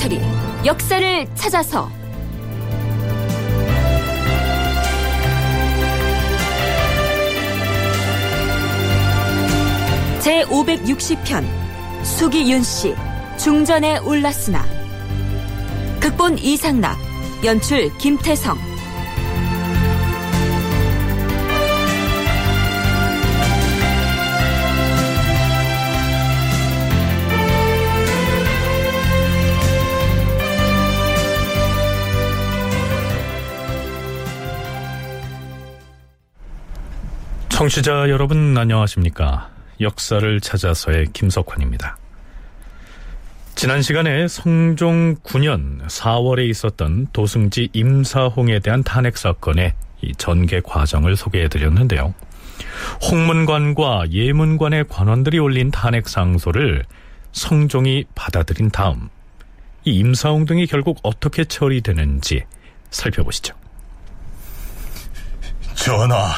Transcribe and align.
다큐멘터리 0.00 0.20
역사를 0.64 1.26
찾아서. 1.34 1.90
제 10.20 10.44
560편 10.44 11.44
수기윤 12.04 12.62
씨 12.62 12.94
중전에 13.38 13.98
올랐으나. 13.98 14.64
극본 16.00 16.38
이상락 16.38 16.96
연출 17.44 17.96
김태성 17.98 18.69
청취자 37.60 38.08
여러분 38.08 38.56
안녕하십니까? 38.56 39.50
역사를 39.82 40.40
찾아서의 40.40 41.08
김석환입니다. 41.12 41.98
지난 43.54 43.82
시간에 43.82 44.28
성종 44.28 45.16
9년 45.16 45.86
4월에 45.86 46.48
있었던 46.48 47.08
도승지 47.12 47.68
임사홍에 47.74 48.60
대한 48.60 48.82
탄핵 48.82 49.18
사건의 49.18 49.74
이 50.00 50.14
전개 50.14 50.62
과정을 50.62 51.16
소개해 51.16 51.48
드렸는데요. 51.48 52.14
홍문관과 53.02 54.10
예문관의 54.10 54.86
관원들이 54.88 55.38
올린 55.38 55.70
탄핵 55.70 56.08
상소를 56.08 56.86
성종이 57.32 58.06
받아들인 58.14 58.70
다음 58.70 59.10
이 59.84 59.98
임사홍 59.98 60.46
등이 60.46 60.66
결국 60.66 60.98
어떻게 61.02 61.44
처리되는지 61.44 62.42
살펴보시죠. 62.88 63.54
전하, 65.74 66.30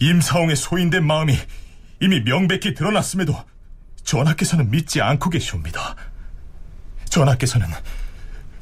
임사홍의 0.00 0.56
소인된 0.56 1.06
마음이 1.06 1.36
이미 2.00 2.22
명백히 2.24 2.74
드러났음에도 2.74 3.36
전하께서는 4.02 4.70
믿지 4.70 5.00
않고 5.00 5.30
계시옵니다. 5.30 5.94
전하께서는 7.10 7.68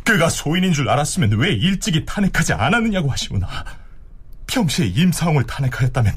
그가 0.04 0.28
소인인 0.28 0.72
줄 0.72 0.88
알았으면 0.88 1.38
왜 1.38 1.52
일찍이 1.52 2.04
탄핵하지 2.04 2.54
않았느냐고 2.54 3.10
하시구나. 3.10 3.64
평시에 4.46 4.86
임사홍을 4.86 5.44
탄핵하였다면 5.44 6.14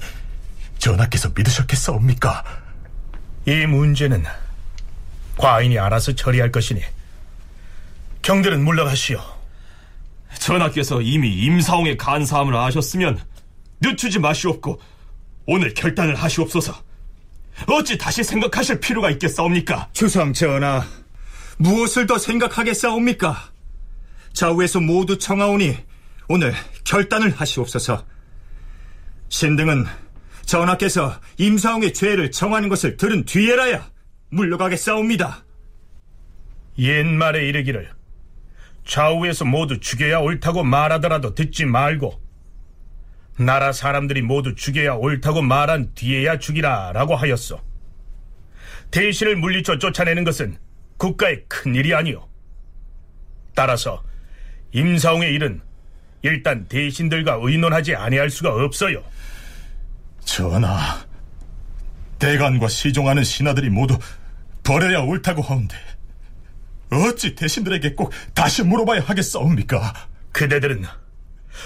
전하께서 0.80 1.30
믿으셨겠사옵니까? 1.36 2.44
이 3.46 3.66
문제는 3.68 4.24
과인이 5.38 5.78
알아서 5.78 6.14
처리할 6.14 6.52
것이니 6.52 6.82
경들은 8.22 8.64
물러가시오. 8.64 9.20
전하께서 10.40 11.02
이미 11.02 11.34
임사홍의 11.34 11.98
간사함을 11.98 12.56
아셨으면 12.56 13.20
늦추지 13.82 14.20
마시옵고 14.20 14.80
오늘 15.46 15.74
결단을 15.74 16.16
하시옵소서. 16.16 16.74
어찌 17.68 17.98
다시 17.98 18.24
생각하실 18.24 18.80
필요가 18.80 19.10
있겠사옵니까? 19.12 19.90
주상 19.94 20.34
전하, 20.34 20.86
무엇을 21.58 22.08
더 22.08 22.18
생각하겠사옵니까? 22.18 23.52
좌우에서 24.34 24.80
모두 24.80 25.18
청하오니 25.18 25.78
오늘 26.28 26.54
결단을 26.84 27.32
하시옵소서. 27.32 28.06
신등은 29.30 29.86
전하께서 30.46 31.20
임사홍의 31.38 31.94
죄를 31.94 32.32
정하는 32.32 32.70
것을 32.70 32.98
들은 32.98 33.26
뒤에라야 33.26 33.90
물러가겠사옵니다. 34.30 35.46
옛말에 36.78 37.48
이르기를 37.48 37.90
좌우에서 38.86 39.46
모두 39.46 39.80
죽여야 39.80 40.20
옳다고 40.20 40.64
말하더라도 40.64 41.36
듣지 41.36 41.66
말고 41.66 42.20
나라 43.46 43.72
사람들이 43.72 44.22
모두 44.22 44.56
죽여야 44.56 44.94
옳다고 44.94 45.42
말한 45.42 45.94
뒤에야 45.96 46.40
죽이라 46.40 46.92
라고 46.94 47.16
하였소. 47.16 47.60
대신을 48.92 49.38
물리쳐 49.38 49.80
쫓아내는 49.80 50.24
것은 50.24 50.58
국가의 50.98 51.46
큰 51.48 51.76
일이 51.76 51.94
아니오. 51.94 52.28
따라서 53.56 54.04
임사홍의 54.74 55.34
일은 55.34 55.62
일단 56.22 56.68
대신들과 56.68 57.40
의논하지 57.42 57.96
아니할 57.96 58.30
수가 58.30 58.54
없어요. 58.54 59.04
전하, 60.24 61.04
대간과 62.20 62.68
시종하는 62.68 63.24
신하들이 63.24 63.70
모두 63.70 63.98
버려야 64.64 65.00
옳다고 65.00 65.42
하온데 65.42 65.76
어찌 66.92 67.34
대신들에게 67.34 67.96
꼭 67.96 68.12
다시 68.36 68.64
물어봐야 68.64 69.02
하겠사옵니까? 69.02 69.94
그대들은 70.32 70.86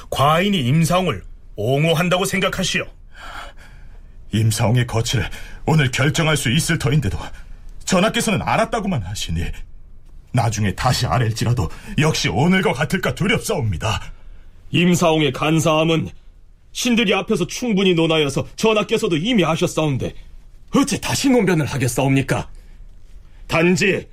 과인이 0.10 0.58
임사홍을 0.60 1.24
옹호한다고 1.56 2.26
생각하시오. 2.26 2.86
임사홍의 4.32 4.88
거취를 4.88 5.30
오늘 5.66 5.92
결정할 5.92 6.36
수 6.36 6.52
있을 6.52 6.78
터인데도 6.78 7.18
전하께서는 7.86 8.42
알았다고만 8.42 9.04
하시니 9.04 9.44
나중에 10.34 10.76
다시 10.76 11.06
아랠지라도 11.06 11.70
역시 12.00 12.28
오늘과 12.28 12.74
같을까 12.74 13.16
두렵사옵니다. 13.16 14.02
임사홍의 14.72 15.32
간사함은 15.32 16.10
신들이 16.74 17.14
앞에서 17.14 17.48
충분히 17.48 17.94
논하여서 17.94 18.48
전하께서도 18.58 19.16
이미 19.16 19.44
하셨사온데 19.44 20.14
어찌 20.76 21.00
다시 21.00 21.30
논변을 21.30 21.66
하겠사옵니까? 21.66 22.50
단지 23.48 24.10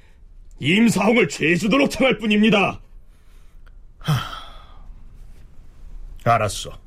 임사홍을 0.60 1.28
죄주도록 1.28 1.91
청할 1.91 2.19
뿐입니다. 2.19 2.81
알았어. 6.25 6.81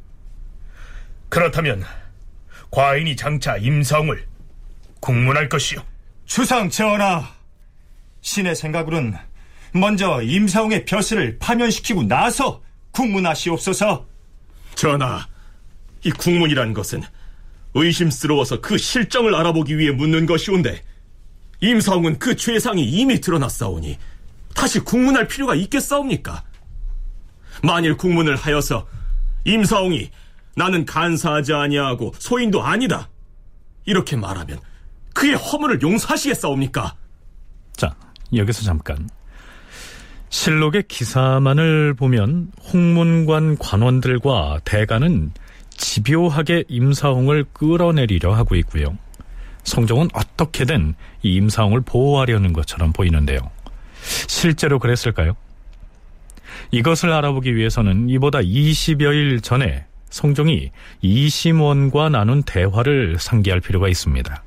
그렇다면 1.35 1.83
과인이 2.71 3.17
장차 3.17 3.57
임사홍을 3.57 4.25
국문할 5.01 5.49
것이오. 5.49 5.81
주상 6.25 6.69
전하, 6.69 7.29
신의 8.21 8.55
생각으로는 8.55 9.17
먼저 9.73 10.21
임사홍의 10.21 10.85
벼슬을 10.85 11.37
파면시키고 11.37 12.03
나서 12.03 12.63
국문하시옵소서. 12.91 14.05
전하, 14.75 15.27
이 16.05 16.11
국문이란 16.11 16.73
것은 16.73 17.03
의심스러워서 17.73 18.61
그 18.61 18.77
실정을 18.77 19.35
알아보기 19.35 19.77
위해 19.77 19.91
묻는 19.91 20.25
것이온데 20.25 20.81
임사홍은 21.59 22.17
그 22.17 22.37
죄상이 22.37 22.81
이미 22.81 23.19
드러났사오니 23.19 23.97
다시 24.53 24.79
국문할 24.79 25.27
필요가 25.27 25.53
있겠사옵니까? 25.53 26.45
만일 27.61 27.97
국문을 27.97 28.37
하여서 28.37 28.87
임사홍이 29.43 30.11
나는 30.55 30.85
간사하지 30.85 31.53
아니하고 31.53 32.13
소인도 32.17 32.63
아니다 32.63 33.09
이렇게 33.85 34.15
말하면 34.15 34.59
그의 35.13 35.35
허물을 35.35 35.81
용서하시겠사옵니까? 35.81 36.95
자, 37.73 37.95
여기서 38.35 38.63
잠깐. 38.63 39.09
실록의 40.29 40.83
기사만을 40.87 41.93
보면 41.93 42.51
홍문관 42.73 43.57
관원들과 43.57 44.59
대가는 44.65 45.31
집요하게 45.69 46.65
임사홍을 46.67 47.45
끌어내리려 47.53 48.33
하고 48.33 48.55
있고요. 48.55 48.97
성종은 49.63 50.09
어떻게든 50.13 50.95
이 51.23 51.35
임사홍을 51.35 51.81
보호하려는 51.81 52.53
것처럼 52.53 52.91
보이는데요. 52.91 53.39
실제로 54.27 54.79
그랬을까요? 54.79 55.35
이것을 56.71 57.11
알아보기 57.11 57.55
위해서는 57.55 58.09
이보다 58.09 58.39
20여일 58.39 59.41
전에 59.41 59.85
성종이 60.09 60.71
이심원과 61.01 62.09
나눈 62.09 62.43
대화를 62.43 63.17
상기할 63.19 63.59
필요가 63.59 63.87
있습니다. 63.89 64.43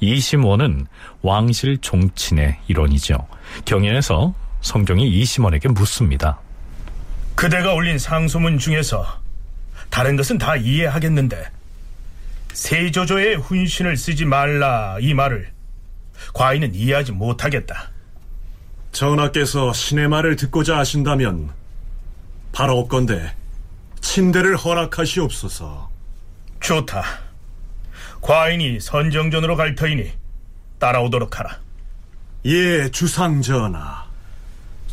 이심원은 0.00 0.86
왕실 1.22 1.78
종친의 1.78 2.58
일원이죠. 2.66 3.26
경연에서 3.64 4.34
성종이 4.60 5.08
이심원에게 5.08 5.68
묻습니다. 5.68 6.40
그대가 7.34 7.74
올린 7.74 7.98
상소문 7.98 8.58
중에서 8.58 9.06
다른 9.90 10.16
것은 10.16 10.38
다 10.38 10.56
이해하겠는데 10.56 11.44
세조조의 12.52 13.36
훈신을 13.36 13.96
쓰지 13.96 14.24
말라 14.24 14.96
이 15.00 15.14
말을 15.14 15.50
과인은 16.32 16.74
이해하지 16.74 17.12
못하겠다. 17.12 17.90
전하께서 18.92 19.72
신의 19.72 20.08
말을 20.08 20.36
듣고자 20.36 20.78
하신다면 20.78 21.50
바로 22.52 22.78
없건대 22.78 23.34
친대를 24.04 24.56
허락하시옵소서. 24.56 25.90
좋다. 26.60 27.02
과인이 28.20 28.78
선정전으로 28.78 29.56
갈 29.56 29.74
터이니 29.74 30.12
따라오도록 30.78 31.38
하라. 31.38 31.58
예, 32.44 32.90
주상 32.90 33.40
전하. 33.40 34.04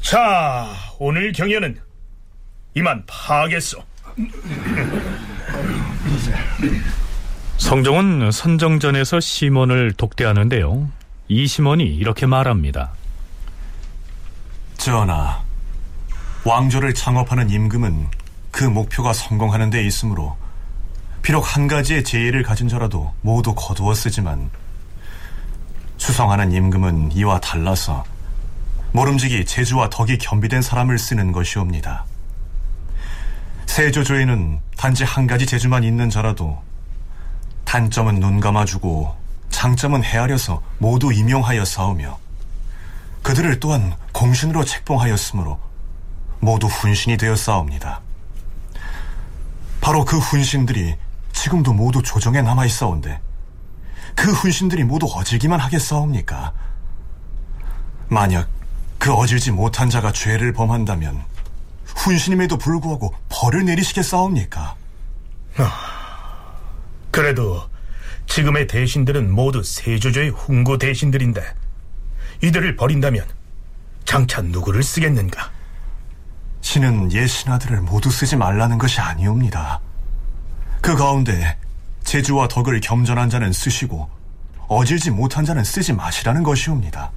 자, 0.02 0.74
오늘 0.98 1.34
경연은 1.34 1.80
이만 2.74 3.04
파하겠소. 3.06 3.84
성종은 7.58 8.32
선정전에서 8.32 9.20
심원을 9.20 9.92
독대하는데요. 9.92 10.90
이 11.28 11.48
심원이 11.48 11.84
이렇게 11.84 12.26
말합니다. 12.26 12.92
전하, 14.78 15.44
왕조를 16.46 16.94
창업하는 16.94 17.50
임금은 17.50 18.21
그 18.52 18.66
목표가 18.66 19.14
성공하는 19.14 19.70
데 19.70 19.84
있으므로 19.84 20.38
비록 21.22 21.56
한 21.56 21.68
가지의 21.68 22.04
제의를 22.04 22.44
가진 22.44 22.68
자라도 22.68 23.14
모두 23.22 23.54
거두어 23.56 23.94
쓰지만 23.94 24.50
수성하는 25.98 26.52
임금은 26.52 27.12
이와 27.14 27.40
달라서 27.40 28.04
모름지기 28.92 29.46
재주와 29.46 29.90
덕이 29.90 30.18
겸비된 30.18 30.62
사람을 30.62 30.98
쓰는 30.98 31.32
것이옵니다. 31.32 32.06
세조조에는 33.68 34.60
단지 34.76 35.04
한 35.06 35.28
가지 35.28 35.46
재주만 35.46 35.84
있는 35.84 36.10
자라도 36.10 36.62
단점은 37.64 38.20
눈 38.20 38.40
감아주고 38.42 39.16
장점은 39.50 40.04
헤아려서 40.04 40.62
모두 40.78 41.14
임용하여 41.14 41.64
싸우며 41.64 42.20
그들을 43.24 43.60
또한 43.60 43.96
공신으로 44.12 44.66
책봉하였으므로 44.66 45.60
모두 46.40 46.68
훈신이 46.68 47.18
되어 47.18 47.36
싸웁니다. 47.36 48.02
바로 49.82 50.06
그 50.06 50.18
훈신들이 50.18 50.96
지금도 51.34 51.74
모두 51.74 52.02
조정에 52.02 52.42
남아 52.42 52.66
있사온데 52.68 53.20
그 54.16 54.32
훈신들이 54.32 54.84
모두 54.84 55.08
어질기만 55.08 55.60
하겠사옵니까? 55.60 56.54
만약 58.08 58.48
그 59.00 59.12
어질지 59.12 59.52
못한 59.52 59.90
자가 59.90 60.12
죄를 60.12 60.54
범한다면 60.54 61.24
훈신임에도 61.86 62.58
불구하고 62.58 63.14
벌을 63.30 63.66
내리시겠사옵니까? 63.66 64.76
그래도 67.10 67.68
지금의 68.28 68.68
대신들은 68.68 69.32
모두 69.32 69.64
세조조의 69.64 70.30
훈구 70.30 70.78
대신들인데 70.78 71.44
이들을 72.44 72.76
버린다면 72.76 73.26
장차 74.06 74.42
누구를 74.42 74.84
쓰겠는가? 74.84 75.52
신은 76.72 77.12
옛 77.12 77.28
신하들을 77.28 77.82
모두 77.82 78.10
쓰지 78.10 78.38
말라는 78.38 78.78
것이 78.78 79.02
아니옵니다. 79.02 79.82
그 80.80 80.96
가운데 80.96 81.58
재주와 82.06 82.48
덕을 82.48 82.80
겸전한 82.80 83.30
자는 83.30 83.52
쓰시고 83.52 84.10
어질지 84.70 85.12
못한 85.12 85.44
자는 85.44 85.66
쓰지 85.66 85.92
마시라는 85.92 86.44
것이옵니다. 86.44 87.12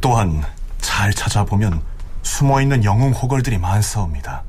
또한 0.00 0.44
잘 0.80 1.12
찾아보면 1.12 1.82
숨어있는 2.22 2.84
영웅 2.84 3.10
호걸들이 3.10 3.58
많사옵니다. 3.58 4.44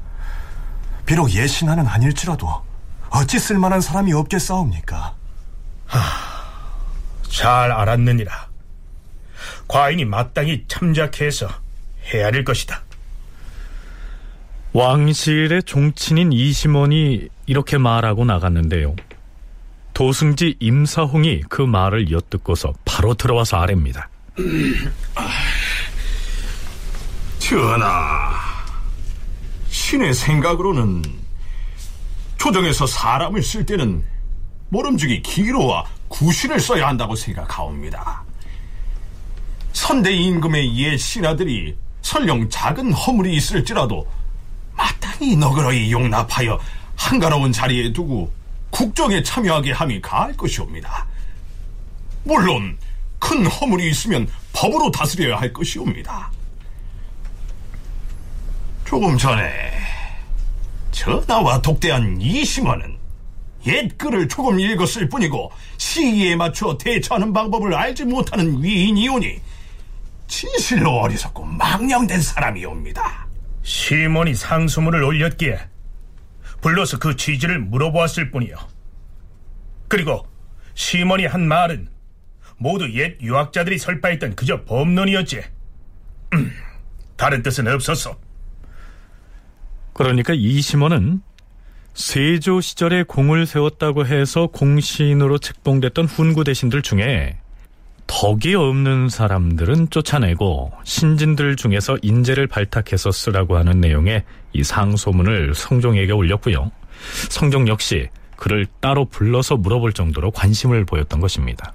비록 1.08 1.32
옛 1.32 1.48
신하는 1.48 1.88
아닐지라도 1.88 2.48
어찌 3.10 3.40
쓸만한 3.40 3.82
사람이 3.82 4.14
없겠사옵니까? 4.14 5.16
잘 7.32 7.72
알았느니라. 7.72 8.48
과인이 9.68 10.06
마땅히 10.06 10.66
참작해서 10.68 11.50
헤아릴 12.14 12.44
것이다. 12.44 12.86
왕실의 14.78 15.64
종친인 15.64 16.32
이심원이 16.32 17.30
이렇게 17.48 17.80
말하고 17.80 18.26
나갔는데요. 18.26 18.96
도승지 19.96 20.58
임사홍이 20.60 21.46
그 21.50 21.64
말을 21.64 22.12
엿듣고서 22.12 22.74
바로 22.86 23.16
들어와서 23.16 23.58
아랩니다. 23.60 24.06
전하, 27.40 28.36
신의 29.68 30.14
생각으로는 30.14 31.02
조정에서 32.38 32.86
사람을 32.86 33.42
쓸 33.42 33.66
때는 33.66 34.04
모름지기 34.70 35.24
기로와 35.24 35.86
구신을 36.08 36.60
써야 36.60 36.88
한다고 36.88 37.16
생각하옵니다. 37.16 38.24
선대 39.74 40.14
임금의 40.14 40.78
옛 40.78 40.98
신하들이 40.98 41.76
설령 42.04 42.48
작은 42.48 42.94
허물이 42.94 43.36
있을지라도 43.36 44.06
마땅히 44.78 45.36
너그러이 45.36 45.92
용납하여 45.92 46.60
한가로운 46.96 47.52
자리에 47.52 47.92
두고 47.92 48.32
국정에 48.70 49.22
참여하게 49.24 49.72
함이 49.72 50.02
가할 50.02 50.38
것이옵니다. 50.38 51.06
물론 52.24 52.78
큰 53.20 53.46
허물이 53.46 53.90
있으면 53.90 54.28
법으로 54.54 54.92
다스려야 54.92 55.40
할 55.40 55.52
것이옵니다. 55.52 56.32
조금 58.86 59.18
전에 59.18 59.72
전하와 60.92 61.62
독대한 61.62 62.22
이심원은 62.22 62.98
옛 63.66 63.98
글을 63.98 64.28
조금 64.28 64.60
읽었을 64.60 65.10
뿐이고 65.10 65.52
시기에 65.78 66.36
맞춰 66.36 66.78
대처하는 66.78 67.34
방법을 67.34 67.74
알지 67.74 68.06
못하는 68.06 68.64
위인이오니 68.64 69.42
진실로 70.28 71.02
어리석고 71.02 71.44
망령된 71.44 72.22
사람이옵니다. 72.22 73.27
시몬이 73.68 74.34
상소문을 74.34 75.04
올렸기에 75.04 75.60
불러서 76.62 77.00
그 77.00 77.18
취지를 77.18 77.60
물어보았을 77.60 78.32
뿐이요. 78.32 78.56
그리고 79.90 80.26
시몬이 80.74 81.26
한 81.26 81.46
말은 81.46 81.90
모두 82.56 82.90
옛 82.94 83.18
유학자들이 83.22 83.78
설파했던 83.78 84.38
그저 84.38 84.64
법론이었지. 84.64 85.44
음, 86.36 86.52
다른 87.18 87.44
뜻은 87.44 87.68
없었어. 87.68 88.18
그러니까 89.92 90.34
이심원은 90.34 91.22
세조 91.94 92.62
시절에 92.62 93.04
공을 93.04 93.46
세웠다고 93.46 94.06
해서 94.06 94.48
공신으로 94.48 95.40
책봉됐던 95.40 96.06
훈구 96.06 96.46
대신들 96.46 96.84
중에 96.84 97.38
덕이 98.08 98.56
없는 98.56 99.10
사람들은 99.10 99.90
쫓아내고 99.90 100.72
신진들 100.84 101.56
중에서 101.58 101.98
인재를 102.02 102.48
발탁해서 102.48 103.12
쓰라고 103.12 103.58
하는 103.58 103.80
내용의 103.80 104.24
이 104.54 104.64
상소문을 104.64 105.54
성종에게 105.54 106.14
올렸고요. 106.14 106.72
성종 107.30 107.68
역시 107.68 108.10
그를 108.38 108.66
따로 108.80 109.06
불러서 109.06 109.58
물어볼 109.58 109.94
정도로 109.94 110.32
관심을 110.32 110.86
보였던 110.86 111.20
것입니다. 111.20 111.74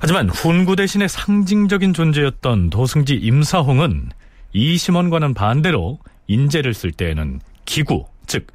하지만 0.00 0.30
훈구 0.30 0.76
대신의 0.76 1.08
상징적인 1.08 1.92
존재였던 1.92 2.70
도승지 2.70 3.14
임사홍은 3.14 4.10
이심원과는 4.52 5.34
반대로 5.34 5.98
인재를 6.28 6.72
쓸 6.72 6.92
때에는 6.92 7.40
기구, 7.64 8.06
즉 8.28 8.46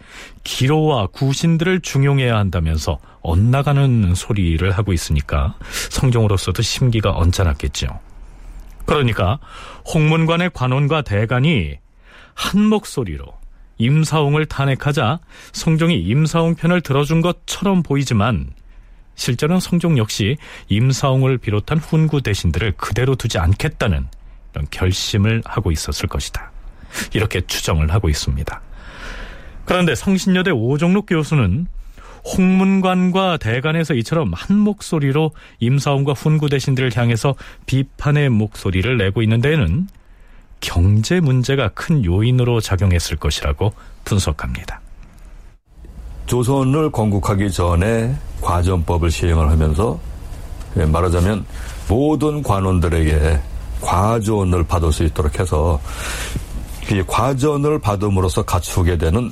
기로와 0.44 1.08
구신들을 1.08 1.82
중용해야 1.82 2.38
한다면서 2.38 3.00
엇나가는 3.22 4.15
소리를 4.15 4.72
하고 4.72 4.94
있으니까 4.94 5.56
성종으로서도 5.89 6.62
심기가 6.62 7.12
언짢았겠죠. 7.12 8.00
그러니까 8.86 9.39
홍문관의 9.94 10.51
관원과 10.53 11.01
대간이 11.01 11.77
한 12.36 12.65
목소리로 12.65 13.25
임사홍을 13.80 14.46
탄핵하자 14.46 15.20
성종이 15.51 16.00
임사홍 16.00 16.56
편을 16.56 16.82
들어준 16.82 17.22
것처럼 17.22 17.84
보이지만 17.84 18.53
실제로는 19.15 19.60
성종 19.60 19.98
역시 19.98 20.38
임사홍을 20.70 21.39
비롯한 21.39 21.80
훈구 21.80 22.22
대신들을 22.22 22.74
그대로 22.77 23.15
두지 23.15 23.39
않겠다는 23.39 24.08
결심을 24.70 25.42
하고 25.46 25.72
있었을 25.72 26.08
것이다. 26.08 26.51
이렇게 27.13 27.42
추정을 27.42 27.92
하고 27.92 28.10
있습니다. 28.10 28.62
그런데 29.65 29.96
성신여대 29.96 30.51
오종록 30.51 31.05
교수는 31.08 31.67
홍문관과 32.25 33.38
대간에서 33.38 33.93
이처럼 33.96 34.32
한 34.34 34.58
목소리로 34.58 35.32
임사원과 35.60 36.13
훈구 36.13 36.50
대신들을 36.50 36.91
향해서 36.96 37.36
비판의 37.65 38.29
목소리를 38.29 38.98
내고 38.98 39.22
있는 39.22 39.41
데에는 39.41 39.88
경제 40.62 41.20
문제가 41.20 41.70
큰 41.70 42.05
요인으로 42.05 42.62
작용했을 42.62 43.17
것이라고 43.17 43.74
분석합니다. 44.05 44.79
조선을 46.25 46.91
건국하기 46.91 47.51
전에 47.51 48.15
과전법을 48.41 49.12
시행을 49.12 49.50
하면서 49.50 50.00
예, 50.77 50.86
말하자면 50.86 51.46
모든 51.89 52.41
관원들에게 52.41 53.39
과전을 53.82 54.63
받을 54.63 54.91
수 54.93 55.03
있도록 55.03 55.39
해서 55.39 55.82
이 56.89 57.03
과전을 57.05 57.79
받음으로써 57.79 58.43
갖추게 58.43 58.98
되는 58.98 59.32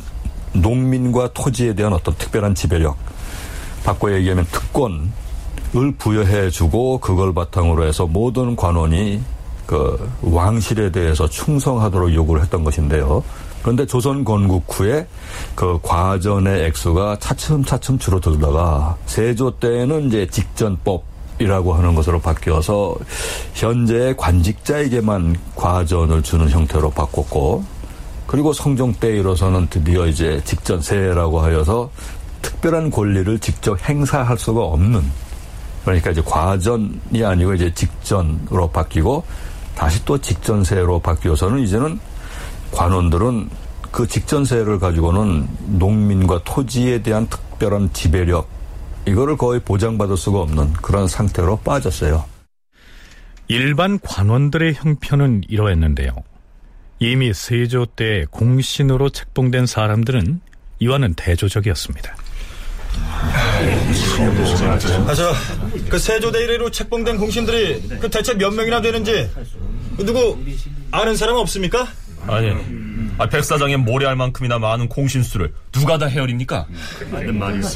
농민과 0.54 1.34
토지에 1.34 1.74
대한 1.74 1.94
어떤 1.94 2.16
특별한 2.16 2.56
지배력, 2.56 2.98
바꿔 3.84 4.14
얘기하면 4.14 4.46
특권을 4.52 5.92
부여해주고 5.98 7.00
그걸 7.00 7.34
바탕으로 7.34 7.86
해서 7.86 8.06
모든 8.06 8.56
관원이 8.56 9.22
그 9.66 10.12
왕실에 10.22 10.92
대해서 10.92 11.30
충성하도록 11.30 12.14
요구를 12.14 12.42
했던 12.42 12.64
것인데요. 12.64 13.24
그런데 13.62 13.86
조선 13.86 14.24
건국 14.24 14.66
후에 14.68 15.08
그 15.56 15.80
과전의 15.82 16.66
액수가 16.66 17.20
차츰차츰 17.20 18.00
줄어들다가 18.00 18.98
세조 19.06 19.52
때는 19.60 20.08
이제 20.08 20.28
직전법 20.28 21.04
이라고 21.40 21.74
하는 21.74 21.96
것으로 21.96 22.20
바뀌어서 22.20 22.96
현재 23.54 24.14
관직자에게만 24.18 25.38
과전을 25.56 26.22
주는 26.22 26.50
형태로 26.50 26.92
바꿨고 26.92 27.64
그리고 28.32 28.54
성종 28.54 28.94
때 28.94 29.10
이로서는 29.18 29.68
드디어 29.70 30.08
이제 30.08 30.42
직전 30.46 30.82
세라고 30.82 31.42
하여서 31.42 31.92
특별한 32.42 32.90
권리를 32.90 33.38
직접 33.40 33.78
행사할 33.90 34.38
수가 34.38 34.62
없는 34.62 35.02
그러니까 35.84 36.12
이제 36.12 36.22
과전이 36.22 37.26
아니고 37.26 37.56
이제 37.56 37.74
직전으로 37.74 38.70
바뀌고 38.70 39.26
다시 39.76 40.06
또 40.06 40.18
직전세로 40.18 41.00
바뀌어서는 41.00 41.60
이제는 41.60 42.00
관원들은 42.72 43.50
그 43.92 44.08
직전세를 44.08 44.80
가지고는 44.80 45.46
농민과 45.66 46.46
토지에 46.46 47.04
대한 47.04 47.28
특별한 47.28 47.92
지배력 47.92 48.48
이거를 49.10 49.36
거의 49.36 49.60
보장받을 49.60 50.16
수가 50.16 50.40
없는 50.40 50.72
그런 50.76 51.10
상태로 51.10 51.58
빠졌어요. 51.66 52.24
일반 53.50 54.00
관원들의 54.00 54.76
형편은 54.76 55.42
이러했는데요. 55.50 56.31
이미 57.02 57.34
세조 57.34 57.88
때 57.88 58.26
공신으로 58.30 59.10
책봉된 59.10 59.66
사람들은 59.66 60.40
이와는 60.78 61.16
대조적이었습니다. 61.16 62.16
아, 65.08 65.14
저, 65.16 65.34
그 65.90 65.98
세조대 65.98 66.44
이래로 66.44 66.70
책봉된 66.70 67.18
공신들이 67.18 67.98
그 68.00 68.08
대체 68.08 68.36
몇 68.36 68.52
명이나 68.54 68.82
되는지 68.82 69.32
누구 69.98 70.38
아는 70.92 71.16
사람 71.16 71.38
없습니까? 71.38 71.88
아니, 72.28 72.52
아, 73.18 73.28
백사장에 73.28 73.78
모래알 73.78 74.16
만큼이나 74.16 74.60
많은 74.60 74.88
공신수를 74.88 75.56
누가 75.72 75.98
다 75.98 76.06
헤아립니까? 76.06 76.68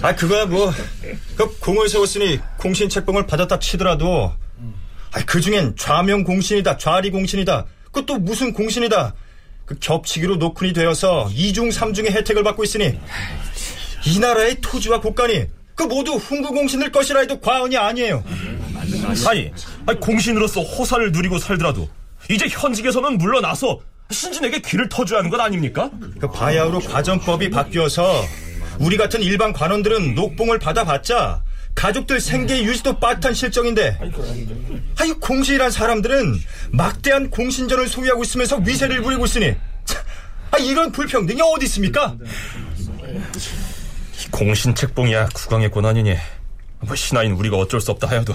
아, 0.04 0.16
그거야 0.16 0.46
뭐, 0.46 0.72
그 1.36 1.58
공을 1.62 1.90
세웠으니 1.90 2.40
공신 2.58 2.90
책봉을 2.90 3.26
받았다 3.26 3.58
치더라도, 3.58 4.36
아, 5.14 5.20
그 5.26 5.42
중엔 5.42 5.78
좌명 5.78 6.24
공신이다, 6.24 6.78
좌리 6.78 7.10
공신이다, 7.10 7.66
그또 7.96 8.18
무슨 8.18 8.52
공신이다, 8.52 9.16
그 9.66 9.80
겹치기로 9.80 10.36
노큰이 10.36 10.74
되어서 10.74 11.30
이중 11.34 11.72
삼중의 11.72 12.12
혜택을 12.12 12.44
받고 12.44 12.64
있으니, 12.66 13.00
이 14.06 14.20
나라의 14.20 14.58
토지와 14.62 15.00
국간이 15.00 15.46
그 15.76 15.84
모두 15.84 16.14
훈구 16.16 16.52
공신일 16.54 16.92
것이라 16.92 17.22
해도 17.22 17.40
과언이 17.40 17.78
아니에요. 17.78 18.24
아니, 19.28 19.52
아니, 19.86 20.00
공신으로서 20.00 20.62
호사를 20.62 21.12
누리고 21.14 21.40
살더라도 21.40 21.90
이제 22.30 22.48
현직에서는 22.50 23.18
물러나서 23.18 23.80
신진에게 24.12 24.62
귀를 24.62 24.90
터줘야 24.90 25.20
하는 25.20 25.30
것 25.30 25.40
아닙니까? 25.40 25.90
그 26.20 26.30
바야흐로 26.30 26.80
과정법이 26.80 27.50
바뀌어서 27.50 28.24
우리 28.78 28.98
같은 28.98 29.22
일반 29.22 29.54
관원들은 29.54 30.16
녹봉을 30.16 30.60
받아봤자 30.60 31.44
가족들 31.76 32.20
생계 32.22 32.64
유지도 32.64 33.00
빠듯한 33.00 33.34
실정인데 33.34 34.00
아이 34.98 35.12
공신이란 35.12 35.70
사람들은 35.72 36.40
막대한 36.72 37.30
공신전을 37.30 37.88
소유하고 37.88 38.24
있으면서 38.24 38.58
위세를 38.58 39.02
부리고 39.02 39.26
있으니 39.26 39.56
참, 39.84 40.02
아, 40.52 40.58
이런 40.58 40.92
불평등이 40.92 41.40
어디 41.42 41.66
있습니까? 41.66 42.16
공신 44.32 44.74
책봉이야 44.74 45.28
국왕의 45.34 45.70
권한이니 45.72 46.16
뭐 46.80 46.96
신하인 46.96 47.34
우리가 47.34 47.58
어쩔 47.58 47.82
수 47.82 47.92
없다 47.92 48.08
하여도 48.08 48.34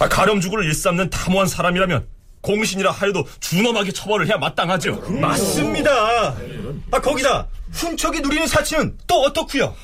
아, 0.00 0.08
가렴주구를 0.08 0.64
일삼는 0.66 1.10
탐호한 1.10 1.46
사람이라면 1.46 2.06
공신이라 2.40 2.90
하여도 2.90 3.26
준엄하게 3.40 3.92
처벌을 3.92 4.26
해야 4.26 4.36
마땅하죠. 4.36 4.96
맞습니다. 5.20 5.90
아 6.90 7.00
거기다 7.00 7.46
훈척이 7.72 8.20
누리는 8.20 8.46
사치는 8.46 8.98
또 9.06 9.22
어떻고요? 9.22 9.74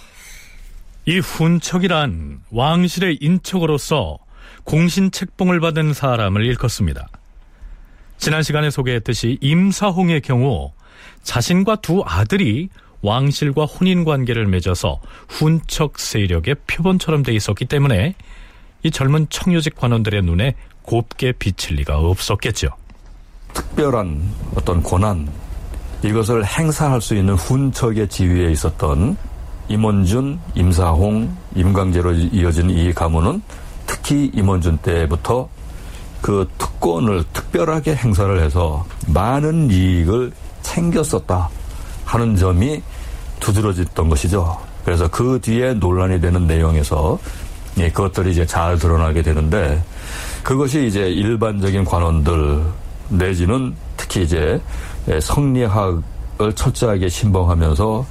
이 1.11 1.19
훈척이란 1.19 2.43
왕실의 2.53 3.19
인척으로서 3.21 4.19
공신 4.63 5.11
책봉을 5.11 5.59
받은 5.59 5.93
사람을 5.93 6.45
일컫습니다. 6.45 7.09
지난 8.17 8.45
시간에 8.45 8.71
소개했듯이 8.71 9.37
임사홍의 9.41 10.21
경우 10.21 10.71
자신과 11.25 11.81
두 11.83 12.05
아들이 12.07 12.69
왕실과 13.03 13.65
혼인 13.65 14.05
관계를 14.05 14.47
맺어서 14.47 15.01
훈척 15.29 15.99
세력의 15.99 16.55
표본처럼 16.69 17.25
돼 17.25 17.33
있었기 17.33 17.65
때문에 17.65 18.15
이 18.85 18.91
젊은 18.93 19.27
청요직 19.31 19.75
관원들의 19.75 20.23
눈에 20.23 20.55
곱게 20.83 21.33
비칠 21.33 21.75
리가 21.75 21.99
없었겠죠. 21.99 22.69
특별한 23.53 24.33
어떤 24.55 24.81
권한 24.81 25.29
이것을 26.05 26.47
행사할 26.47 27.01
수 27.01 27.17
있는 27.17 27.35
훈척의 27.35 28.09
지위에 28.09 28.53
있었던 28.53 29.17
임원준, 29.71 30.39
임사홍, 30.57 31.37
임광재로 31.55 32.13
이어진 32.13 32.71
이 32.71 32.93
가문은 32.93 33.41
특히 33.87 34.31
임원준 34.35 34.79
때부터 34.79 35.49
그 36.21 36.49
특권을 36.59 37.25
특별하게 37.33 37.95
행사를 37.95 38.43
해서 38.43 38.85
많은 39.07 39.71
이익을 39.71 40.33
챙겼었다 40.63 41.49
하는 42.05 42.37
점이 42.37 42.83
두드러졌던 43.39 44.09
것이죠. 44.09 44.59
그래서 44.85 45.09
그 45.09 45.39
뒤에 45.41 45.75
논란이 45.75 46.21
되는 46.21 46.47
내용에서 46.47 47.19
예, 47.79 47.89
그것들이 47.91 48.33
이제 48.33 48.45
잘 48.45 48.77
드러나게 48.77 49.23
되는데 49.23 49.83
그것이 50.43 50.87
이제 50.87 51.09
일반적인 51.09 51.85
관원들 51.85 52.61
내지는 53.09 53.75
특히 53.97 54.23
이제 54.23 54.61
성리학을 55.21 56.53
철저하게 56.57 57.09
신봉하면서 57.09 58.05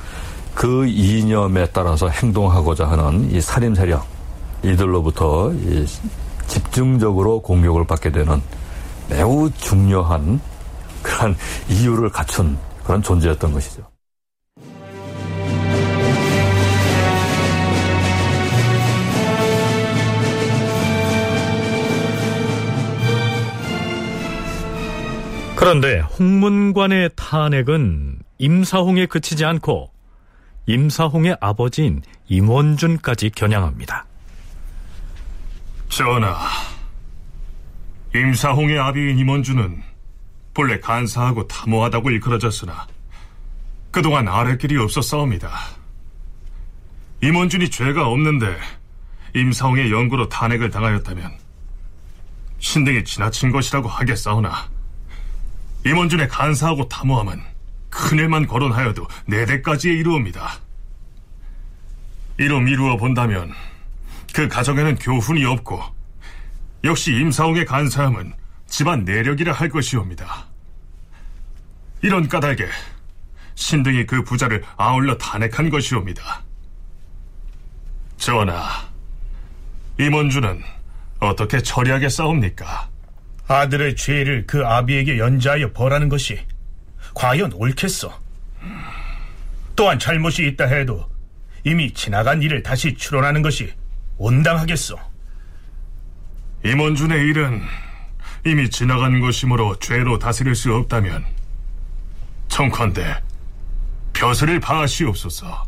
그 0.60 0.86
이념에 0.88 1.68
따라서 1.68 2.10
행동하고자 2.10 2.86
하는 2.86 3.32
이 3.32 3.40
살림 3.40 3.74
세력 3.74 4.06
이들로부터 4.62 5.54
이 5.54 5.86
집중적으로 6.48 7.40
공격을 7.40 7.88
받게 7.88 8.12
되는 8.12 8.42
매우 9.10 9.50
중요한 9.52 10.42
그런 11.02 11.38
이유를 11.70 12.10
갖춘 12.10 12.58
그런 12.84 13.02
존재였던 13.02 13.54
것이죠. 13.54 13.84
그런데 25.56 26.00
홍문관의 26.00 27.12
탄핵은 27.16 28.20
임사홍에 28.40 29.06
그치지 29.06 29.46
않고 29.46 29.92
임사홍의 30.70 31.36
아버지인 31.42 32.04
임원준까지 32.28 33.32
겨냥합니다. 33.32 34.06
전하, 35.90 36.38
임사홍의 38.14 38.78
아비인 38.78 39.18
임원준은 39.18 39.82
본래 40.54 40.80
간사하고 40.80 41.48
탐호하다고 41.48 42.12
일컬어졌으나 42.12 42.86
그동안 43.90 44.28
아랫길이 44.28 44.78
없었사옵니다. 44.78 45.50
임원준이 47.24 47.72
죄가 47.72 48.08
없는데 48.08 48.56
임사홍의 49.36 49.92
연구로 49.92 50.30
탄핵을 50.30 50.70
당하였다면 50.70 51.32
신등이 52.60 53.04
지나친 53.06 53.52
것이라고 53.52 53.90
하겠사오나 53.90 54.70
임원준의 55.84 56.28
간사하고 56.28 56.88
탐호함은 56.90 57.49
큰애만 58.00 58.48
거론하여도 58.48 59.08
네 59.26 59.46
대까지에 59.46 59.94
이르옵니다. 59.94 60.60
이로 62.38 62.60
미루어 62.62 62.96
본다면 62.96 63.54
그 64.34 64.48
가정에는 64.48 64.96
교훈이 64.96 65.44
없고 65.44 65.82
역시 66.86 67.12
임사홍의 67.12 67.66
간사함은 67.66 68.34
집안 68.68 69.04
내력이라 69.04 69.52
할 69.52 69.68
것이옵니다. 69.68 70.48
이런 72.02 72.28
까닭에 72.30 72.70
신등이 73.56 74.06
그 74.06 74.24
부자를 74.24 74.64
아울러 74.78 75.18
탄핵한 75.18 75.70
것이옵니다. 75.70 76.44
전하, 78.16 78.70
임원주는 80.00 80.64
어떻게 81.20 81.62
처리하게 81.62 82.08
싸웁니까? 82.08 82.90
아들의 83.48 83.98
죄를 83.98 84.46
그 84.48 84.66
아비에게 84.66 85.18
연자하여 85.18 85.74
벌하는 85.74 86.08
것이 86.08 86.40
과연 87.14 87.54
옳겠어? 87.54 88.20
또한 89.76 89.98
잘못이 89.98 90.48
있다 90.48 90.66
해도 90.66 91.10
이미 91.64 91.94
지나간 91.94 92.42
일을 92.42 92.64
다시 92.64 92.94
추론하는 92.96 93.42
것이 93.42 93.74
온당하겠어. 94.18 94.98
임원준의 96.66 97.28
일은 97.28 97.62
이미 98.46 98.70
지나간 98.70 99.20
것이므로 99.20 99.78
죄로 99.80 100.20
다스릴 100.20 100.56
수 100.56 100.74
없다면 100.74 101.26
청컨대 102.50 103.22
벼슬을 104.14 104.60
파하시옵소서. 104.60 105.68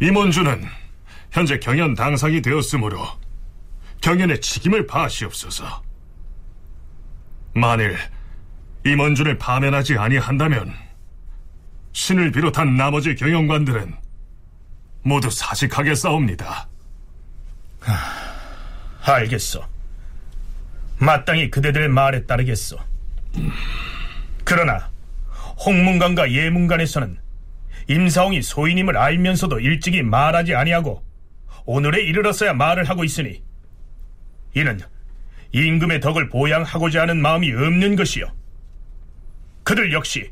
임원준은 0.00 0.64
현재 1.32 1.58
경연 1.58 1.94
당상이 1.94 2.42
되었으므로 2.42 3.04
경연의 4.00 4.40
책임을 4.40 4.86
파하시옵소서. 4.86 5.82
만일 7.54 7.98
임원준을 8.86 9.38
파면하지 9.38 9.98
아니한다면 9.98 10.72
신을 11.92 12.30
비롯한 12.30 12.76
나머지 12.76 13.14
경영관들은 13.16 13.94
모두 15.02 15.28
사직하게 15.28 15.94
싸웁니다. 15.94 16.68
알겠어. 19.02 19.68
마땅히 20.98 21.50
그대들의 21.50 21.88
말에 21.88 22.26
따르겠어. 22.26 22.76
그러나 24.44 24.88
홍문관과 25.64 26.30
예문관에서는 26.32 27.18
임사홍이 27.88 28.42
소인임을 28.42 28.96
알면서도 28.96 29.60
일찍이 29.60 30.02
말하지 30.02 30.54
아니하고 30.54 31.04
오늘에 31.64 32.02
이르러서야 32.02 32.52
말을 32.52 32.88
하고 32.88 33.04
있으니 33.04 33.42
이는 34.54 34.80
임금의 35.52 36.00
덕을 36.00 36.28
보양하고자 36.28 37.02
하는 37.02 37.20
마음이 37.20 37.52
없는 37.52 37.96
것이요. 37.96 38.26
그들 39.66 39.92
역시 39.92 40.30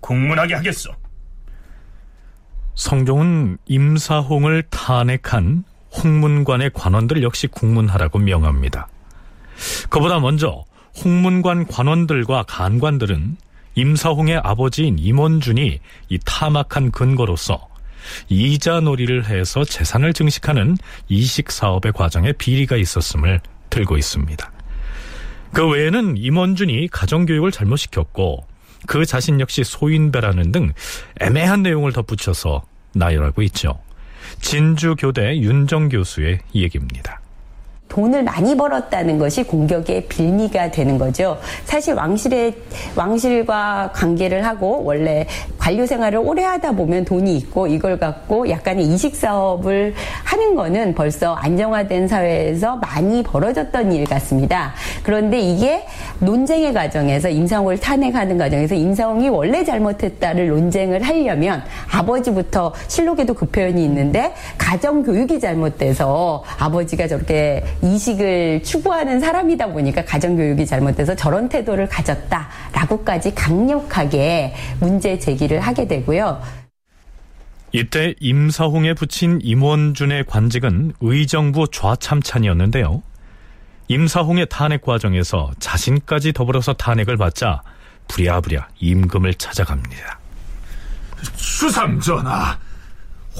국문하게 0.00 0.54
하겠소. 0.54 0.90
성종은 2.74 3.58
임사홍을 3.66 4.64
탄핵한 4.68 5.62
홍문관의 5.92 6.72
관원들 6.74 7.22
역시 7.22 7.46
국문하라고 7.46 8.18
명합니다. 8.18 8.88
그보다 9.90 10.18
먼저 10.18 10.64
홍문관 11.04 11.68
관원들과 11.68 12.46
간관들은 12.48 13.36
임사홍의 13.76 14.38
아버지인 14.38 14.98
임원준이 14.98 15.78
이 16.08 16.18
타막한 16.24 16.90
근거로서 16.90 17.68
이자놀이를 18.28 19.26
해서 19.26 19.62
재산을 19.62 20.12
증식하는 20.12 20.76
이식 21.08 21.52
사업의 21.52 21.92
과정에 21.92 22.32
비리가 22.32 22.74
있었음을 22.76 23.40
들고 23.70 23.96
있습니다. 23.96 24.50
그 25.52 25.68
외에는 25.68 26.16
임원준이 26.16 26.88
가정교육을 26.88 27.52
잘못 27.52 27.76
시켰고 27.76 28.52
그 28.86 29.04
자신 29.04 29.40
역시 29.40 29.64
소인배라는 29.64 30.52
등 30.52 30.72
애매한 31.20 31.62
내용을 31.62 31.92
덧붙여서 31.92 32.62
나열하고 32.94 33.42
있죠. 33.42 33.80
진주교대 34.40 35.38
윤정 35.38 35.88
교수의 35.88 36.40
얘기입니다. 36.54 37.20
돈을 37.94 38.24
많이 38.24 38.56
벌었다는 38.56 39.18
것이 39.18 39.44
공격의 39.44 40.06
빌미가 40.06 40.72
되는 40.72 40.98
거죠. 40.98 41.38
사실 41.64 41.94
왕실의 41.94 42.54
왕실과 42.96 43.92
관계를 43.94 44.44
하고 44.44 44.82
원래 44.82 45.26
관료 45.58 45.86
생활을 45.86 46.18
오래 46.18 46.42
하다 46.42 46.72
보면 46.72 47.04
돈이 47.04 47.36
있고 47.36 47.68
이걸 47.68 48.00
갖고 48.00 48.50
약간의 48.50 48.84
이식 48.86 49.14
사업을 49.14 49.94
하는 50.24 50.56
거는 50.56 50.94
벌써 50.94 51.34
안정화된 51.34 52.08
사회에서 52.08 52.76
많이 52.78 53.22
벌어졌던 53.22 53.92
일 53.92 54.04
같습니다. 54.06 54.74
그런데 55.04 55.38
이게 55.38 55.86
논쟁의 56.18 56.72
과정에서 56.72 57.28
임상홍을 57.28 57.78
탄핵하는 57.78 58.36
과정에서 58.38 58.74
임상홍이 58.74 59.28
원래 59.28 59.62
잘못했다를 59.62 60.48
논쟁을 60.48 61.02
하려면 61.02 61.62
아버지부터 61.92 62.72
실록에도 62.88 63.34
그 63.34 63.46
표현이 63.46 63.84
있는데 63.84 64.34
가정 64.58 65.04
교육이 65.04 65.38
잘못돼서 65.38 66.42
아버지가 66.58 67.06
저렇게 67.06 67.62
이식을 67.84 68.62
추구하는 68.62 69.20
사람이다 69.20 69.66
보니까 69.68 70.04
가정교육이 70.04 70.64
잘못돼서 70.64 71.14
저런 71.14 71.48
태도를 71.48 71.86
가졌다라고까지 71.88 73.34
강력하게 73.34 74.54
문제 74.80 75.18
제기를 75.18 75.60
하게 75.60 75.86
되고요. 75.86 76.40
이때 77.72 78.14
임사홍에 78.20 78.94
붙인 78.94 79.40
임원준의 79.42 80.24
관직은 80.26 80.94
의정부 81.00 81.66
좌참찬이었는데요. 81.70 83.02
임사홍의 83.88 84.46
탄핵 84.48 84.80
과정에서 84.80 85.50
자신까지 85.58 86.32
더불어서 86.32 86.72
탄핵을 86.72 87.16
받자 87.16 87.62
부랴부랴 88.08 88.68
임금을 88.80 89.34
찾아갑니다. 89.34 90.20
수삼 91.34 92.00
전하, 92.00 92.56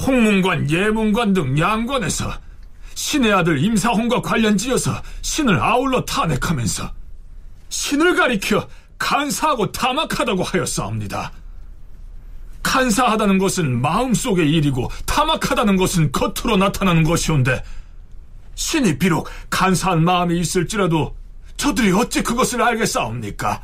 홍문관, 0.05 0.69
예문관 0.69 1.33
등 1.33 1.57
양관에서 1.57 2.44
신의 2.95 3.31
아들 3.31 3.63
임사홍과 3.63 4.21
관련지어서 4.21 5.01
신을 5.21 5.61
아울러 5.61 6.03
탄핵하면서 6.05 6.91
신을 7.69 8.15
가리켜 8.15 8.67
간사하고 8.97 9.71
타막하다고 9.71 10.43
하였사옵니다. 10.43 11.31
간사하다는 12.63 13.37
것은 13.37 13.81
마음속의 13.81 14.49
일이고 14.49 14.89
타막하다는 15.05 15.75
것은 15.75 16.11
겉으로 16.11 16.57
나타나는 16.57 17.03
것이온데 17.03 17.63
신이 18.55 18.97
비록 18.97 19.29
간사한 19.49 20.03
마음이 20.03 20.39
있을지라도 20.39 21.15
저들이 21.57 21.91
어찌 21.91 22.23
그것을 22.23 22.61
알겠사옵니까? 22.61 23.61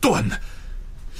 또한 0.00 0.30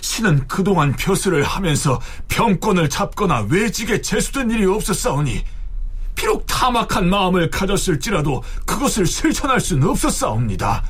신은 0.03 0.47
그동안 0.49 0.95
벼슬을 0.97 1.43
하면서 1.43 2.01
병권을 2.29 2.91
잡거나 2.91 3.47
외직에 3.49 4.03
재수된 4.03 4.51
일이 4.51 4.67
없었사오니 4.67 5.43
비록 6.21 6.45
타막한 6.47 7.09
마음을 7.09 7.49
가졌을지라도 7.49 8.43
그것을 8.67 9.07
실천할 9.07 9.59
수는 9.59 9.89
없었사옵니다. 9.89 10.85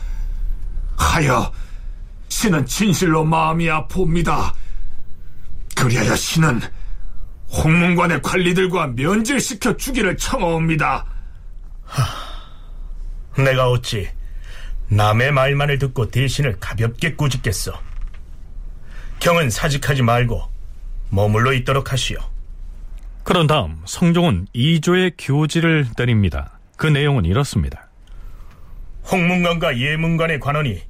하여 0.96 1.52
신은 2.28 2.66
진실로 2.66 3.22
마음이 3.22 3.66
아픕니다. 3.66 4.52
그리하여 5.76 6.16
신은 6.16 6.60
홍문관의 7.52 8.22
관리들과 8.22 8.88
면질시켜 8.88 9.76
주기를 9.76 10.16
청하옵니다. 10.16 11.06
하, 11.84 13.40
내가 13.40 13.70
어찌 13.70 14.10
남의 14.88 15.30
말만을 15.30 15.78
듣고 15.78 16.10
대신을 16.10 16.58
가볍게 16.58 17.14
꾸짖겠어. 17.14 17.80
경은 19.20 19.50
사직하지 19.50 20.02
말고 20.02 20.42
머물러 21.10 21.52
있도록 21.52 21.92
하시오. 21.92 22.18
그런 23.22 23.46
다음 23.46 23.80
성종은 23.84 24.46
2조의 24.54 25.14
교지를 25.18 25.86
내립니다. 25.96 26.58
그 26.76 26.86
내용은 26.86 27.24
이렇습니다. 27.24 27.88
홍문관과 29.10 29.78
예문관의 29.78 30.40
관원이 30.40 30.82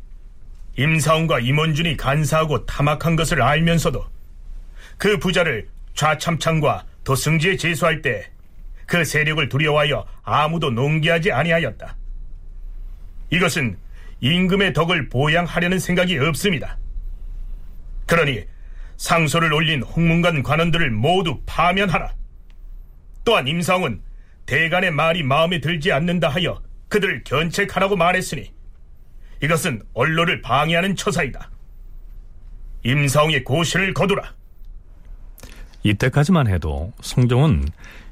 임사원과 0.78 1.40
임원준이 1.40 1.96
간사하고 1.96 2.66
타막한 2.66 3.16
것을 3.16 3.42
알면서도 3.42 4.04
그 4.96 5.18
부자를 5.18 5.68
좌참창과 5.94 6.84
도승지에 7.04 7.56
제수할 7.56 8.02
때 8.02 8.30
그 8.90 9.04
세력을 9.04 9.48
두려워하여 9.48 10.04
아무도 10.24 10.72
농기하지 10.72 11.30
아니하였다. 11.30 11.96
이것은 13.30 13.78
임금의 14.20 14.72
덕을 14.72 15.08
보양하려는 15.08 15.78
생각이 15.78 16.18
없습니다. 16.18 16.76
그러니 18.06 18.42
상소를 18.96 19.52
올린 19.52 19.84
홍문관 19.84 20.42
관원들을 20.42 20.90
모두 20.90 21.40
파면하라. 21.46 22.12
또한 23.24 23.46
임상은 23.46 24.02
대간의 24.46 24.90
말이 24.90 25.22
마음에 25.22 25.60
들지 25.60 25.92
않는다 25.92 26.28
하여 26.28 26.60
그들을 26.88 27.22
견책하라고 27.24 27.96
말했으니 27.96 28.52
이것은 29.42 29.82
언론을 29.94 30.42
방해하는 30.42 30.96
처사이다. 30.96 31.50
임사홍의 32.84 33.44
고시를 33.44 33.94
거두라. 33.94 34.34
이때까지만 35.82 36.46
해도 36.48 36.92
성종은 37.00 37.68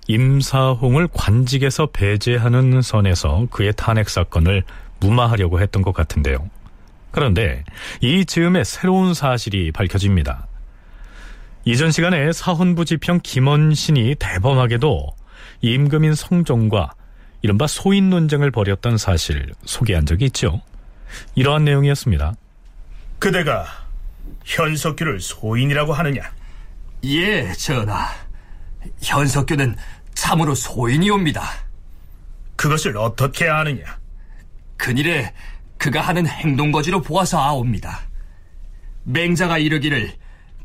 임사홍을 0.07 1.09
관직에서 1.13 1.87
배제하는 1.87 2.81
선에서 2.81 3.47
그의 3.51 3.75
탄핵 3.77 4.09
사건을 4.09 4.65
무마하려고 5.01 5.61
했던 5.61 5.83
것 5.83 5.93
같은데요. 5.93 6.49
그런데 7.11 7.65
이 8.01 8.25
즈음에 8.25 8.65
새로운 8.65 9.13
사실이 9.13 9.73
밝혀집니다. 9.73 10.47
이전 11.65 11.91
시간에 11.91 12.33
사헌부 12.33 12.85
지평 12.85 13.21
김원신이 13.23 14.17
대범하게도 14.19 15.09
임금인 15.61 16.15
성종과 16.15 16.93
이른바 17.43 17.67
소인 17.67 18.11
논쟁을 18.11 18.51
벌였던 18.51 18.99
사실 18.99 19.53
소개한 19.65 20.07
적이 20.07 20.27
있죠. 20.27 20.61
이러한 21.35 21.65
내용이었습니다. 21.65 22.35
그대가 23.19 23.67
현석규를 24.45 25.21
소인이라고 25.21 25.93
하느냐? 25.93 26.23
예, 27.05 27.53
전하. 27.53 28.09
현석규는 29.03 29.77
참으로 30.15 30.55
소인이옵니다. 30.55 31.43
그것을 32.57 32.97
어떻게 32.97 33.49
아느냐? 33.49 33.85
그일에 34.77 35.33
그가 35.77 36.01
하는 36.01 36.27
행동거지로 36.27 37.03
보아서 37.03 37.39
아옵니다. 37.39 38.01
맹자가 39.05 39.59
이르기를 39.59 40.13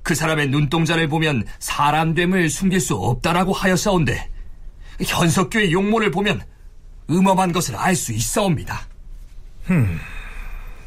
그 0.03 0.15
사람의 0.15 0.49
눈동자를 0.49 1.07
보면 1.07 1.45
사람됨을 1.59 2.49
숨길 2.49 2.79
수 2.79 2.95
없다라고 2.95 3.53
하였사온데 3.53 4.29
현석규의 5.01 5.71
용모를 5.71 6.11
보면 6.11 6.41
음험한 7.09 7.51
것을 7.51 7.75
알 7.75 7.95
수 7.95 8.11
있사옵니다. 8.13 8.81
흠, 9.63 9.99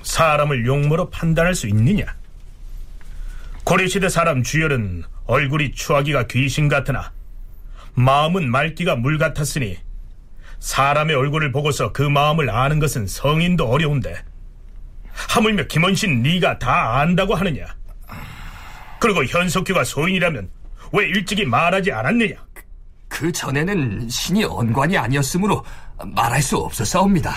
사람을 0.03 0.67
용모로 0.67 1.11
판단할 1.11 1.55
수 1.55 1.67
있느냐? 1.69 2.05
고려시대 3.65 4.09
사람 4.09 4.43
주열은 4.43 5.03
얼굴이 5.27 5.73
추하기가 5.73 6.27
귀신 6.29 6.69
같으나 6.69 7.11
마음은 7.95 8.51
맑기가 8.51 8.97
물 8.97 9.19
같았으니 9.19 9.79
사람의 10.61 11.17
얼굴을 11.17 11.53
보고서 11.53 11.93
그 11.93 12.03
마음을 12.03 12.51
아는 12.51 12.79
것은 12.79 13.07
성인도 13.07 13.67
어려운데 13.69 14.23
하물며 15.11 15.65
김원신 15.65 16.23
네가 16.23 16.59
다 16.59 17.01
안다고 17.01 17.35
하느냐? 17.35 17.76
그리고 19.07 19.25
현석규가 19.25 19.85
소인이라면 19.85 20.51
왜 20.93 21.07
일찍이 21.07 21.45
말하지 21.45 21.93
않았느냐? 21.93 22.35
그 23.07 23.31
전에는 23.31 24.09
신이 24.09 24.43
언관이 24.43 24.99
아니었으므로 24.99 25.65
말할 26.05 26.43
수 26.43 26.57
없었사옵니다. 26.57 27.33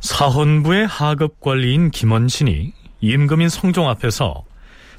사헌부의 0.00 0.86
하급 0.86 1.40
관리인 1.40 1.90
김원신이 1.90 2.72
임금인 3.00 3.50
성종 3.50 3.86
앞에서 3.90 4.44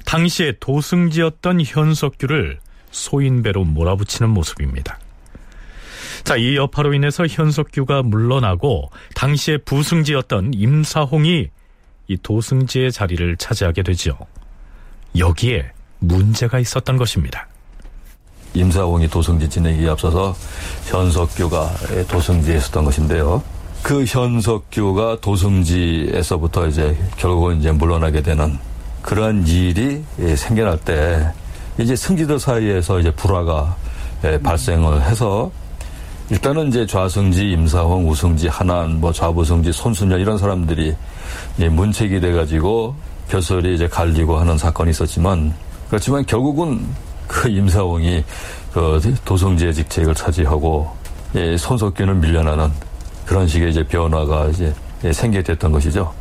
당시에 0.04 0.54
도승지였던 0.60 1.62
현석규를 1.64 2.60
소인배로 2.92 3.64
몰아붙이는 3.64 4.30
모습입니다. 4.30 5.00
자, 6.22 6.36
이 6.36 6.54
여파로 6.54 6.94
인해서 6.94 7.26
현석규가 7.26 8.04
물러나고 8.04 8.92
당시에 9.16 9.58
부승지였던 9.58 10.52
임사홍이 10.54 11.48
이 12.06 12.16
도승지의 12.22 12.92
자리를 12.92 13.36
차지하게 13.38 13.82
되죠. 13.82 14.16
여기에 15.16 15.70
문제가 15.98 16.58
있었던 16.58 16.96
것입니다. 16.96 17.46
임사홍이 18.54 19.08
도승지 19.08 19.48
지내기에 19.48 19.88
앞서서 19.90 20.34
현석규가 20.86 21.70
도승지에 22.08 22.56
있었던 22.56 22.84
것인데요. 22.84 23.42
그 23.82 24.04
현석규가 24.04 25.18
도승지에서부터 25.20 26.66
이제 26.68 26.96
결국은 27.16 27.60
이제 27.60 27.72
물러나게 27.72 28.22
되는 28.22 28.58
그러한 29.00 29.46
일이 29.46 30.04
생겨날 30.36 30.78
때 30.78 31.32
이제 31.78 31.96
승지들 31.96 32.38
사이에서 32.38 33.00
이제 33.00 33.10
불화가 33.10 33.76
발생을 34.42 35.02
해서 35.02 35.50
일단은 36.30 36.68
이제 36.68 36.86
좌승지, 36.86 37.50
임사홍, 37.50 38.08
우승지, 38.08 38.48
하난, 38.48 39.00
뭐 39.00 39.12
좌부승지, 39.12 39.72
손순년 39.72 40.20
이런 40.20 40.38
사람들이 40.38 40.94
문책이 41.56 42.20
돼가지고 42.20 42.94
벼슬이 43.28 43.74
이제 43.74 43.88
갈리고 43.88 44.38
하는 44.38 44.58
사건이 44.58 44.90
있었지만 44.90 45.54
그렇지만 45.88 46.24
결국은 46.26 46.86
그 47.26 47.48
임사홍이 47.48 48.24
그 48.72 49.14
도성지의 49.24 49.74
직책을 49.74 50.14
차지하고 50.14 50.90
예, 51.34 51.56
손석규는 51.56 52.20
밀려나는 52.20 52.70
그런 53.24 53.46
식의 53.46 53.70
이제 53.70 53.82
변화가 53.84 54.48
이제 54.48 54.74
예, 55.04 55.12
생기게 55.12 55.42
됐던 55.42 55.72
것이죠. 55.72 56.12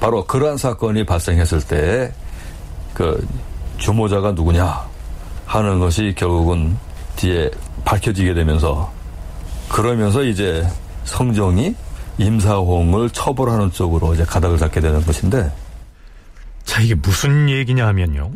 바로 0.00 0.24
그러한 0.24 0.56
사건이 0.56 1.04
발생했을 1.04 1.60
때 1.62 2.12
그 2.94 3.26
주모자가 3.76 4.32
누구냐 4.32 4.82
하는 5.44 5.80
것이 5.80 6.14
결국은 6.16 6.78
뒤에 7.16 7.50
밝혀지게 7.84 8.32
되면서 8.32 8.90
그러면서 9.68 10.22
이제 10.22 10.66
성정이 11.04 11.74
임사홍을 12.16 13.10
처벌하는 13.10 13.72
쪽으로 13.72 14.14
이제 14.14 14.24
가닥을 14.24 14.56
잡게 14.56 14.80
되는 14.80 15.04
것인데 15.04 15.50
자, 16.64 16.80
이게 16.80 16.94
무슨 16.94 17.48
얘기냐 17.48 17.86
하면요. 17.86 18.32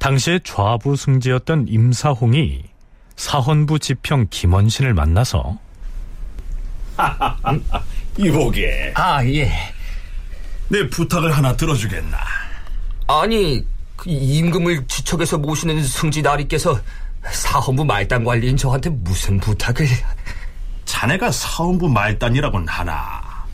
당시에 0.00 0.40
좌부 0.44 0.96
승지였던 0.96 1.66
임사홍이 1.68 2.64
사헌부 3.16 3.78
지평 3.78 4.26
김원신을 4.30 4.94
만나서 4.94 5.58
이보게 8.18 8.92
아, 8.94 9.24
예. 9.24 9.50
내 10.68 10.88
부탁을 10.88 11.36
하나 11.36 11.56
들어주겠나 11.56 12.18
아니, 13.06 13.64
그 13.96 14.10
임금을 14.10 14.86
지척에서 14.86 15.38
모시는 15.38 15.82
승지 15.82 16.22
나리께서 16.22 16.78
사헌부 17.30 17.84
말단 17.84 18.24
관리인 18.24 18.56
저한테 18.56 18.90
무슨 18.90 19.38
부탁을... 19.38 19.86
자네가 20.84 21.30
사헌부 21.32 21.88
말단이라곤 21.88 22.68
하나 22.68 23.44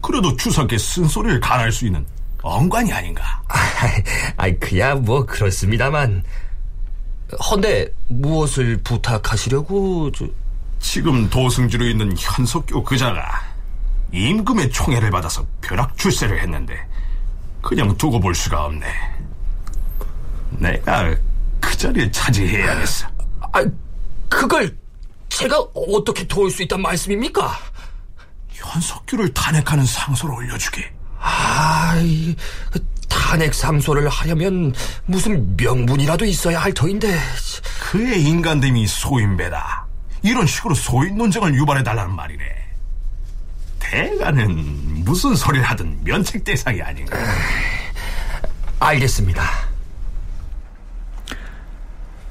그래도 0.00 0.36
주석의 0.36 0.78
쓴소리를 0.78 1.40
가할 1.40 1.72
수 1.72 1.86
있는 1.86 2.04
언관이 2.44 2.92
아닌가 2.92 3.42
아이, 4.36 4.58
그야 4.58 4.94
뭐 4.94 5.24
그렇습니다만... 5.24 6.22
헌데 7.50 7.92
무엇을 8.08 8.76
부탁하시려고... 8.84 10.12
저... 10.12 10.26
지금 10.78 11.28
도승지로 11.30 11.86
있는 11.86 12.14
현석교 12.18 12.84
그자가 12.84 13.42
임금의 14.12 14.70
총애를 14.70 15.10
받아서 15.10 15.46
벼락 15.62 15.96
출세를 15.96 16.40
했는데 16.42 16.78
그냥 17.62 17.96
두고 17.96 18.20
볼 18.20 18.34
수가 18.34 18.66
없네. 18.66 18.86
내가 20.50 21.16
그 21.60 21.76
자리를 21.76 22.12
차지해야겠어. 22.12 23.08
아, 23.52 23.64
그걸 24.28 24.76
제가 25.30 25.58
어떻게 25.74 26.26
도울 26.26 26.50
수 26.50 26.62
있단 26.62 26.82
말씀입니까? 26.82 27.58
현석규를 28.50 29.32
탄핵하는 29.32 29.86
상소를 29.86 30.34
올려주게. 30.34 30.92
아, 31.26 31.94
그 32.70 32.86
탄핵 33.08 33.54
상소를 33.54 34.08
하려면 34.08 34.74
무슨 35.06 35.56
명분이라도 35.56 36.26
있어야 36.26 36.60
할 36.60 36.74
터인데. 36.74 37.18
그의 37.80 38.22
인간됨이 38.22 38.86
소인배다. 38.86 39.86
이런 40.22 40.46
식으로 40.46 40.74
소인 40.74 41.16
논쟁을 41.16 41.54
유발해달라는 41.54 42.14
말이네. 42.14 42.44
대가는 43.78 45.04
무슨 45.04 45.34
소리를 45.34 45.64
하든 45.64 46.04
면책 46.04 46.44
대상이 46.44 46.82
아닌가. 46.82 47.16
알겠습니다. 48.78 49.42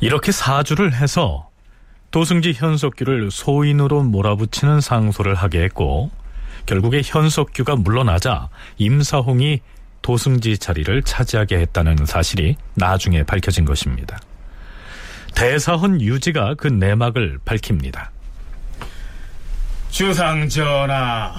이렇게 0.01 0.31
사주를 0.31 0.93
해서 0.93 1.49
도승지 2.11 2.53
현석규를 2.53 3.31
소인으로 3.31 4.03
몰아붙이는 4.03 4.81
상소를 4.81 5.33
하게 5.33 5.63
했고 5.63 6.11
결국에 6.65 7.01
현석규가 7.03 7.77
물러나자 7.77 8.49
임사홍이 8.77 9.61
도승지 10.01 10.57
자리를 10.57 11.01
차지하게 11.03 11.57
했다는 11.59 12.05
사실이 12.05 12.55
나중에 12.75 13.23
밝혀진 13.23 13.65
것입니다. 13.65 14.19
대사헌 15.35 16.01
유지가 16.01 16.53
그 16.55 16.67
내막을 16.67 17.39
밝힙니다. 17.45 18.11
주상 19.89 20.49
전하, 20.49 21.33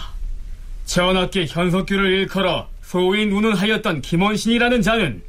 전하께 0.86 1.46
현석규를 1.46 2.10
일컬어 2.10 2.68
소인 2.82 3.32
운운하였던 3.32 4.02
김원신이라는 4.02 4.82
자는 4.82 5.22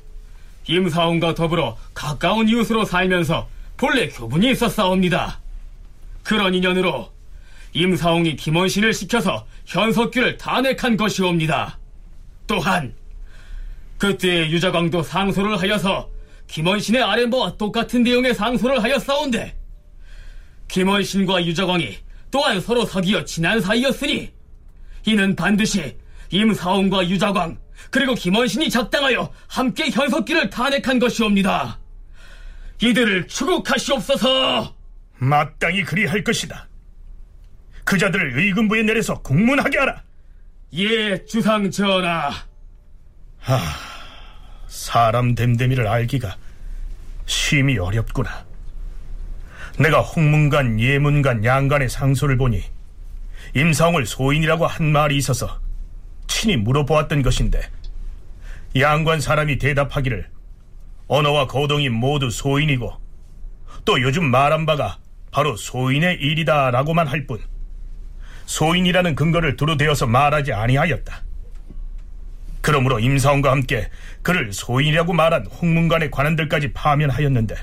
임사원과 0.67 1.35
더불어 1.35 1.77
가까운 1.93 2.47
이웃으로 2.47 2.85
살면서 2.85 3.47
본래 3.77 4.07
교분이 4.07 4.51
있었사옵니다. 4.51 5.39
그런 6.23 6.53
인연으로 6.53 7.11
임사홍이 7.75 8.37
김원신을 8.37 8.93
시켜서 8.93 9.45
현석규를 9.65 10.37
탄핵한 10.37 10.95
것이옵니다. 10.95 11.77
또한 12.47 12.95
그때 13.97 14.49
유자광도 14.49 15.03
상소를 15.03 15.59
하여서 15.61 16.09
김원신의 16.47 17.03
아랫모와 17.03 17.57
똑같은 17.57 18.03
내용의 18.03 18.33
상소를 18.33 18.81
하였사온데 18.81 19.57
김원신과 20.69 21.45
유자광이 21.45 21.97
또한 22.31 22.61
서로 22.61 22.85
사귀어 22.85 23.25
친한 23.25 23.59
사이였으니 23.59 24.31
이는 25.05 25.35
반드시 25.35 25.97
임사원과 26.31 27.09
유자광 27.09 27.57
그리고 27.91 28.13
김원신이 28.13 28.69
작당하여 28.69 29.31
함께 29.47 29.89
현석기를 29.89 30.49
탄핵한 30.49 30.97
것이옵니다. 30.99 31.79
이들을 32.81 33.27
추국하시옵소서. 33.27 34.73
마땅히 35.17 35.83
그리할 35.83 36.23
것이다. 36.23 36.67
그 37.85 37.97
자들을 37.97 38.37
의금부에 38.37 38.81
내려서 38.83 39.21
국문하게 39.21 39.77
하라. 39.77 40.01
예, 40.73 41.23
주상 41.25 41.69
전하. 41.71 42.31
하, 43.39 43.57
사람 44.67 45.35
됨됨이를 45.35 45.87
알기가 45.87 46.35
심히 47.27 47.77
어렵구나. 47.77 48.43
내가 49.77 50.01
홍문관, 50.01 50.79
예문관, 50.79 51.45
양관의 51.45 51.89
상소를 51.89 52.37
보니 52.37 52.63
임상을 53.55 54.03
소인이라고 54.05 54.65
한 54.65 54.91
말이 54.91 55.15
있어서 55.17 55.59
친히 56.27 56.57
물어보았던 56.57 57.21
것인데 57.21 57.61
양관 58.77 59.21
사람이 59.21 59.59
대답하기를 59.59 60.27
언어와 61.07 61.47
거동이 61.47 61.89
모두 61.89 62.29
소인이고 62.31 62.99
또 63.85 64.01
요즘 64.01 64.25
말한 64.25 64.65
바가 64.65 64.97
바로 65.31 65.55
소인의 65.55 66.15
일이다라고만 66.19 67.07
할 67.07 67.27
뿐 67.27 67.39
소인이라는 68.45 69.15
근거를 69.15 69.55
두루 69.55 69.77
대어서 69.77 70.05
말하지 70.05 70.53
아니하였다. 70.53 71.23
그러므로 72.61 72.99
임사원과 72.99 73.51
함께 73.51 73.89
그를 74.21 74.51
소인이라고 74.51 75.13
말한 75.13 75.45
홍문관의 75.45 76.09
관원들까지 76.09 76.73
파면하였는데 76.73 77.55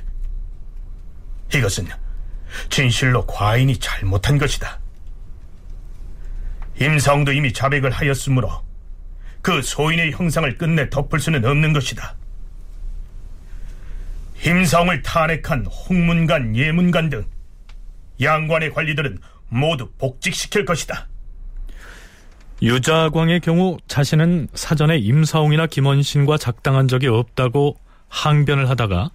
이것은 1.55 1.89
진실로 2.69 3.27
과인이 3.27 3.77
잘못한 3.79 4.39
것이다. 4.39 4.79
임사원도 6.81 7.33
이미 7.33 7.53
자백을 7.53 7.91
하였으므로 7.91 8.63
그 9.41 9.61
소인의 9.61 10.13
형상을 10.13 10.57
끝내 10.57 10.89
덮을 10.89 11.19
수는 11.19 11.45
없는 11.45 11.73
것이다. 11.73 12.15
임사원을 14.45 15.03
탄핵한 15.03 15.67
홍문관, 15.67 16.57
예문관 16.57 17.11
등 17.11 17.25
양관의 18.21 18.73
관리들은 18.73 19.19
모두 19.53 19.91
복직시킬 19.99 20.65
것이다. 20.65 21.09
유자광의 22.63 23.41
경우 23.41 23.77
자신은 23.87 24.49
사전에 24.55 24.97
임사홍이나 24.97 25.67
김원신과 25.67 26.39
작당한 26.39 26.89
적이 26.89 27.09
없다고 27.09 27.77
항변을 28.09 28.71
하다가 28.71 29.11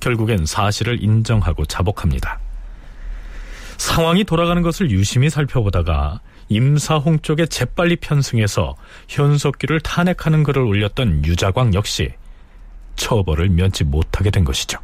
결국엔 0.00 0.46
사실을 0.46 1.02
인정하고 1.02 1.66
자복합니다. 1.66 2.40
상황이 3.76 4.24
돌아가는 4.24 4.62
것을 4.62 4.90
유심히 4.90 5.28
살펴보다가 5.28 6.20
임사홍 6.48 7.20
쪽에 7.20 7.46
재빨리 7.46 7.96
편승해서 7.96 8.76
현석기를 9.08 9.80
탄핵하는 9.80 10.42
글을 10.42 10.62
올렸던 10.62 11.24
유자광 11.24 11.74
역시 11.74 12.12
처벌을 12.94 13.50
면치 13.50 13.84
못하게 13.84 14.30
된 14.30 14.44
것이죠. 14.44 14.78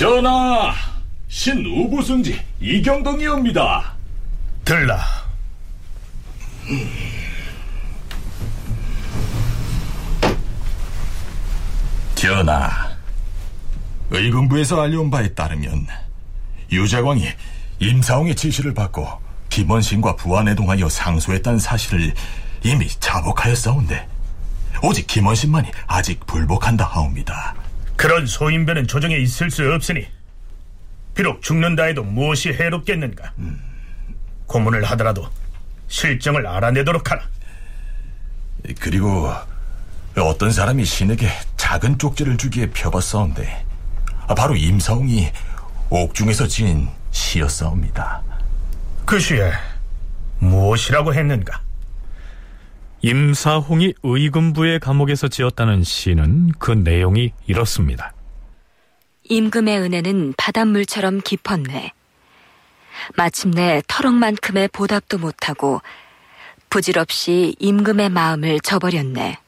전하, 0.00 0.72
신우부승지 1.28 2.40
이경동이옵니다. 2.58 3.92
들라. 4.64 4.98
전하, 12.14 12.70
의금부에서 14.08 14.80
알려온 14.80 15.10
바에 15.10 15.34
따르면 15.34 15.86
유자광이 16.72 17.28
임사홍의 17.80 18.36
지시를 18.36 18.72
받고 18.72 19.06
김원신과 19.50 20.16
부안해동하여 20.16 20.88
상소했다는 20.88 21.58
사실을 21.58 22.14
이미 22.64 22.88
자복하였사온데 22.88 24.08
오직 24.82 25.06
김원신만이 25.06 25.70
아직 25.86 26.24
불복한다 26.24 26.86
하옵니다. 26.86 27.54
그런 28.00 28.26
소인배는 28.26 28.86
조정에 28.86 29.14
있을 29.18 29.50
수 29.50 29.70
없으니 29.74 30.06
비록 31.14 31.42
죽는다 31.42 31.82
해도 31.84 32.02
무엇이 32.02 32.48
해롭겠는가? 32.48 33.34
고문을 34.46 34.84
하더라도 34.84 35.28
실정을 35.88 36.46
알아내도록 36.46 37.10
하라. 37.10 37.22
그리고 38.80 39.30
어떤 40.16 40.50
사람이 40.50 40.82
신에게 40.82 41.28
작은 41.58 41.98
쪽지를 41.98 42.38
주기에 42.38 42.70
펴봤사온데 42.70 43.66
바로 44.34 44.56
임사홍이 44.56 45.30
옥중에서 45.90 46.46
지은 46.46 46.88
시였사옵니다. 47.10 48.22
그 49.04 49.20
시에 49.20 49.52
무엇이라고 50.38 51.12
했는가? 51.12 51.60
임사홍이 53.02 53.94
의금부의 54.02 54.78
감옥에서 54.78 55.28
지었다는 55.28 55.82
시는 55.82 56.52
그 56.58 56.70
내용이 56.70 57.32
이렇습니다. 57.46 58.12
임금의 59.24 59.78
은혜는 59.78 60.34
바닷물처럼 60.36 61.20
깊었네. 61.22 61.92
마침내 63.16 63.80
터럭만큼의 63.88 64.68
보답도 64.68 65.16
못하고 65.18 65.80
부질없이 66.68 67.56
임금의 67.58 68.10
마음을 68.10 68.60
저버렸네. 68.60 69.38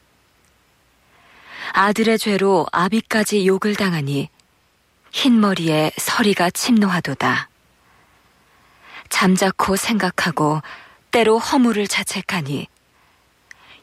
아들의 1.73 2.17
죄로 2.17 2.65
아비까지 2.71 3.45
욕을 3.45 3.75
당하니 3.75 4.29
흰머리에 5.11 5.91
서리가 5.97 6.49
침노하도다. 6.49 7.49
잠자코 9.09 9.75
생각하고 9.75 10.61
때로 11.11 11.37
허물을 11.37 11.87
자책하니 11.87 12.67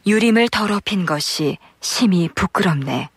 유림을 0.07 0.49
더럽힌 0.49 1.07
것이 1.07 1.59
심히 1.81 2.29
부끄럽네. 2.29 3.09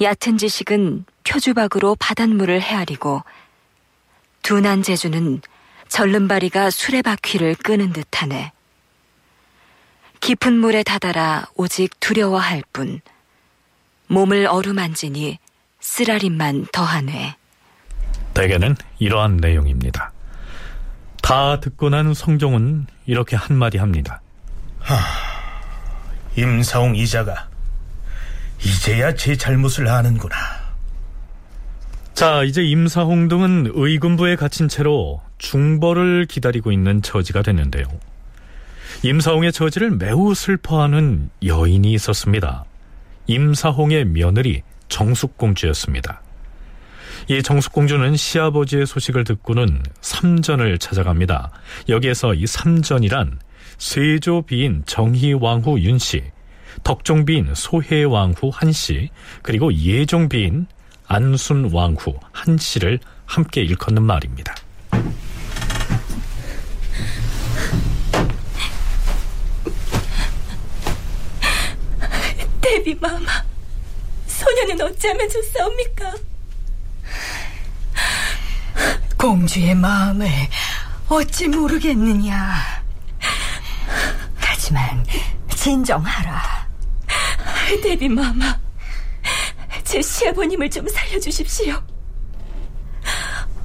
얕은 0.00 0.38
지식은 0.38 1.04
표주박으로 1.24 1.96
바닷물을 1.96 2.60
헤아리고 2.60 3.22
둔한 4.42 4.82
재주는 4.82 5.40
절름바리가 5.88 6.70
수레바퀴를 6.70 7.54
끄는 7.56 7.92
듯하네. 7.92 8.52
깊은 10.20 10.54
물에 10.54 10.82
다다라 10.82 11.46
오직 11.54 11.98
두려워할 12.00 12.62
뿐 12.72 13.00
몸을 14.08 14.46
어루만지니 14.46 15.38
쓰라림만 15.80 16.66
더하네. 16.72 17.36
대개는 18.34 18.76
이러한 18.98 19.38
내용입니다. 19.38 20.12
다 21.22 21.60
듣고 21.60 21.88
난 21.88 22.12
성종은 22.12 22.86
이렇게 23.06 23.36
한마디 23.36 23.78
합니다. 23.78 24.20
임사홍 26.36 26.96
이자가 26.96 27.48
이제야 28.62 29.14
제 29.14 29.36
잘못을 29.36 29.88
아는구나. 29.88 30.36
자, 32.14 32.42
이제 32.44 32.62
임사홍 32.62 33.28
등은 33.28 33.72
의금부에 33.74 34.36
갇힌 34.36 34.68
채로 34.68 35.20
중벌을 35.38 36.26
기다리고 36.26 36.72
있는 36.72 37.02
처지가 37.02 37.42
됐는데요. 37.42 37.84
임사홍의 39.02 39.52
처지를 39.52 39.90
매우 39.90 40.34
슬퍼하는 40.34 41.30
여인이 41.44 41.92
있었습니다. 41.92 42.64
임사홍의 43.26 44.06
며느리 44.06 44.62
정숙공주였습니다. 44.88 46.22
이 47.28 47.42
정숙공주는 47.42 48.16
시아버지의 48.16 48.86
소식을 48.86 49.24
듣고는 49.24 49.82
삼전을 50.00 50.78
찾아갑니다. 50.78 51.50
여기에서 51.88 52.34
이 52.34 52.46
삼전이란 52.46 53.38
세조 53.78 54.42
비인 54.42 54.82
정희왕후 54.86 55.80
윤씨, 55.80 56.24
덕종 56.82 57.24
비인 57.24 57.54
소혜왕후 57.54 58.50
한씨, 58.52 59.10
그리고 59.42 59.72
예종 59.72 60.28
비인 60.28 60.66
안순왕후 61.06 62.18
한씨를 62.32 63.00
함께 63.26 63.62
일컫는 63.62 64.02
말입니다. 64.02 64.54
데비 72.60 72.94
마마, 72.94 73.44
소녀는 74.26 74.80
어찌하면 74.80 75.28
좋사옵니까? 75.28 76.14
공주의 79.16 79.74
마음을 79.74 80.28
어찌 81.08 81.48
모르겠느냐. 81.48 82.85
하지만 84.36 85.04
진정하라. 85.54 86.66
데비 87.82 88.08
마마, 88.08 88.58
제 89.84 90.00
시아버님을 90.00 90.70
좀 90.70 90.88
살려주십시오. 90.88 91.82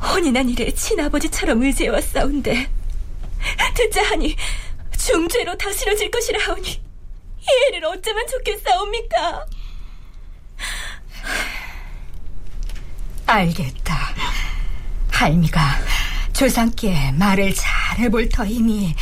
혼인한 0.01 0.49
일에 0.49 0.71
친아버지처럼 0.71 1.61
의지해왔사온데 1.63 2.69
듣자 3.75 4.03
하니 4.09 4.35
중죄로 4.97 5.57
다스려질 5.57 6.11
것이라 6.11 6.45
하오니 6.45 6.69
이 6.69 7.47
애를 7.67 7.85
어쩌면 7.85 8.25
좋겠사옵니까? 8.27 9.45
알겠다. 13.27 14.15
할미가 15.11 15.61
조상께 16.33 17.11
말을 17.13 17.53
잘 17.53 17.99
해볼 17.99 18.29
터이니 18.29 18.95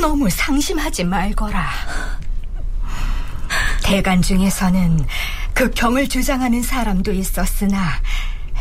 너무 0.00 0.28
상심하지 0.30 1.04
말거라. 1.04 1.68
대간 3.84 4.22
중에서는 4.22 5.04
극형을 5.54 6.08
주장하는 6.08 6.62
사람도 6.62 7.12
있었으나 7.12 8.00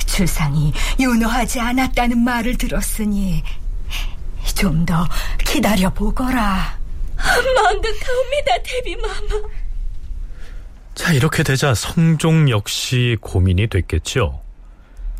주상이 0.06 0.74
윤호하지 1.00 1.60
않았다는 1.60 2.20
말을 2.20 2.58
들었으니 2.58 3.44
좀 4.56 4.86
더 4.86 5.08
기다려 5.39 5.89
보거라. 5.91 6.78
만득하옵니다, 7.17 8.58
데비마마. 8.63 9.48
자, 10.94 11.13
이렇게 11.13 11.44
되자 11.44 11.74
성종 11.74 12.50
역시 12.50 13.17
고민이 13.22 13.67
됐겠죠. 13.67 14.41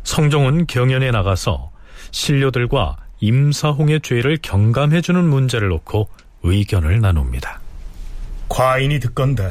성종은 0.04 0.66
경연에 0.66 1.10
나가서 1.10 1.70
신료들과 2.10 2.96
임사홍의 3.22 4.00
죄를 4.00 4.36
경감해주는 4.42 5.24
문제를 5.24 5.68
놓고 5.68 6.08
의견을 6.42 7.00
나눕니다. 7.00 7.60
과인이 8.48 8.98
듣건대 8.98 9.48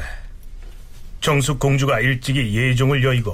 정숙 1.21 1.57
공주가 1.57 2.01
일찍이 2.01 2.53
예종을 2.53 3.01
여의고 3.01 3.33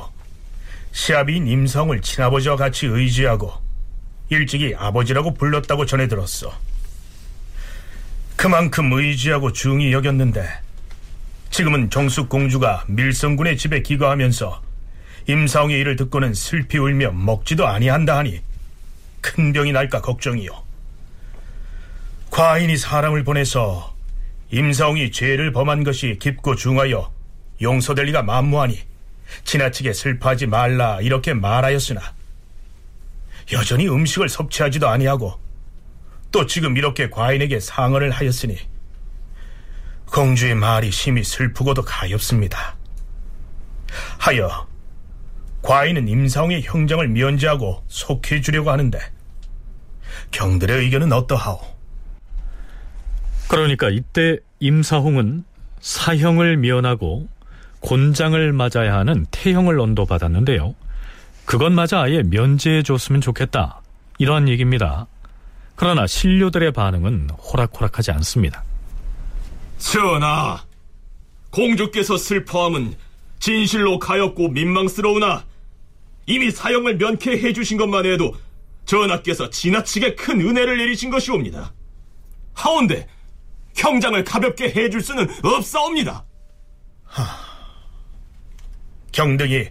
시아비인 0.92 1.48
임성을 1.48 2.00
친아버지와 2.02 2.56
같이 2.56 2.86
의지하고 2.86 3.52
일찍이 4.30 4.76
아버지라고 4.78 5.34
불렀다고 5.34 5.88
전해 5.88 6.08
들었어. 6.08 6.54
그만큼 8.36 8.94
의지하고 8.94 9.52
중히 9.54 9.92
여겼는데 9.92 10.48
지금은 11.50 11.90
정숙 11.90 12.30
공주가 12.30 12.86
밀성군의 12.88 13.58
집에 13.58 13.82
기거하면서 13.82 14.62
임사홍의 15.30 15.80
일을 15.80 15.96
듣고는 15.96 16.36
슬피 16.36 16.78
울며 16.78 17.12
먹지도 17.12 17.66
아니한다 17.66 18.18
하니 18.18 18.40
큰 19.28 19.52
병이 19.52 19.74
날까 19.74 20.02
걱정이요. 20.02 20.52
과인이 22.32 22.78
사람을 22.78 23.24
보내서 23.26 23.94
임사홍이 24.52 25.12
죄를 25.12 25.52
범한 25.52 25.84
것이 25.84 26.18
깊고 26.20 26.56
중하여 26.56 27.12
용서될 27.62 28.06
리가 28.06 28.24
만무하니 28.24 28.80
지나치게 29.44 29.92
슬퍼하지 29.92 30.48
말라 30.48 31.02
이렇게 31.02 31.34
말하였으나 31.34 32.02
여전히 33.52 33.90
음식을 33.90 34.30
섭취하지도 34.30 34.88
아니하고 34.88 35.38
또 36.32 36.46
지금 36.46 36.78
이렇게 36.78 37.10
과인에게 37.10 37.60
상언을 37.60 38.12
하였으니 38.12 38.58
공주의 40.06 40.56
말이 40.56 40.90
심히 40.92 41.24
슬프고도 41.24 41.82
가엾습니다. 41.82 42.78
하여 44.20 44.68
과인은 45.62 46.08
임사홍의 46.08 46.64
형정을 46.64 47.10
면제하고 47.10 47.84
속해 47.88 48.40
주려고 48.40 48.72
하는데 48.72 49.17
경들의 50.32 50.78
의견은 50.80 51.12
어떠하오? 51.12 51.60
그러니까 53.48 53.90
이때 53.90 54.38
임사홍은 54.60 55.44
사형을 55.80 56.58
면하고 56.58 57.28
곤장을 57.80 58.54
맞아야 58.54 58.96
하는 58.96 59.26
태형을 59.32 59.80
언도받았는데요. 59.80 60.76
그것마저 61.46 61.98
아예 61.98 62.24
면제해 62.24 62.84
줬으면 62.84 63.22
좋겠다. 63.22 63.82
이러한 64.18 64.50
얘기입니다. 64.50 65.08
그러나 65.76 66.08
신료들의 66.08 66.74
반응은 66.74 67.30
호락호락하지 67.30 68.12
않습니다. 68.12 68.64
전하, 69.78 70.64
공주께서 71.52 72.18
슬퍼함은 72.18 72.96
진실로 73.40 74.00
가엽고 74.00 74.50
민망스러우나 74.50 75.46
이미 76.26 76.52
사형을 76.52 76.98
면케해 76.98 77.54
주신 77.54 77.78
것만 77.78 78.06
해도 78.06 78.36
전하께서 78.88 79.50
지나치게 79.52 80.16
큰 80.16 80.42
은혜를 80.42 80.78
내리신 80.78 81.12
것이옵니다. 81.12 81.74
하온데 82.54 83.08
형장을 83.76 84.22
가볍게 84.24 84.70
해줄 84.70 85.02
수는 85.02 85.28
없사옵니다. 85.44 86.26
하... 87.04 87.24
경등이 89.12 89.68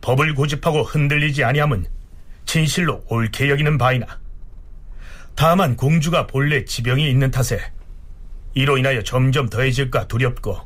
법을 0.00 0.34
고집하고 0.34 0.82
흔들리지 0.82 1.42
아니함은 1.42 1.86
진실로 2.46 3.04
옳게 3.08 3.50
여기는 3.50 3.78
바이나 3.78 4.06
다만 5.34 5.76
공주가 5.76 6.26
본래 6.26 6.64
지병이 6.64 7.08
있는 7.10 7.30
탓에 7.30 7.60
이로 8.54 8.78
인하여 8.78 9.02
점점 9.02 9.48
더해질까 9.48 10.08
두렵고 10.08 10.58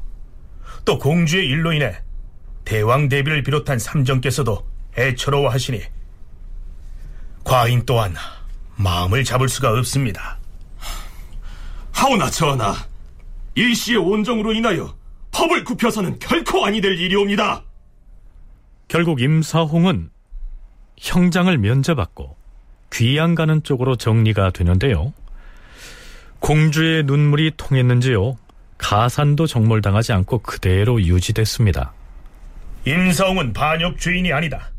또 0.85 0.99
공주의 0.99 1.47
일로 1.47 1.73
인해 1.73 2.03
대왕 2.65 3.09
대비를 3.09 3.43
비롯한 3.43 3.79
삼정께서도 3.79 4.67
애처로워하시니 4.97 5.83
과인 7.45 7.85
또한 7.87 8.15
마음을 8.77 9.25
잡을 9.25 9.49
수가 9.49 9.73
없습니다. 9.79 10.39
하오나 11.93 12.31
전하, 12.31 12.75
일시의 13.55 13.99
온정으로 13.99 14.53
인하여 14.53 14.95
법을 15.31 15.65
굽혀서는 15.65 16.19
결코 16.19 16.65
아니 16.65 16.81
될 16.81 16.99
일이옵니다. 16.99 17.63
결국 18.89 19.21
임사홍은 19.21 20.11
형장을 20.99 21.57
면제받고 21.59 22.37
귀양 22.93 23.35
가는 23.35 23.63
쪽으로 23.63 23.97
정리가 23.97 24.51
되는데요. 24.51 25.13
공주의 26.41 27.03
눈물이 27.05 27.53
통했는지요. 27.57 28.37
가산도 28.79 29.47
정몰당하지 29.47 30.13
않고 30.13 30.39
그대로 30.39 31.01
유지됐습니다. 31.01 31.93
임사홍은 32.85 33.53
반역 33.53 33.99
죄인이 33.99 34.33
아니다. 34.33 34.71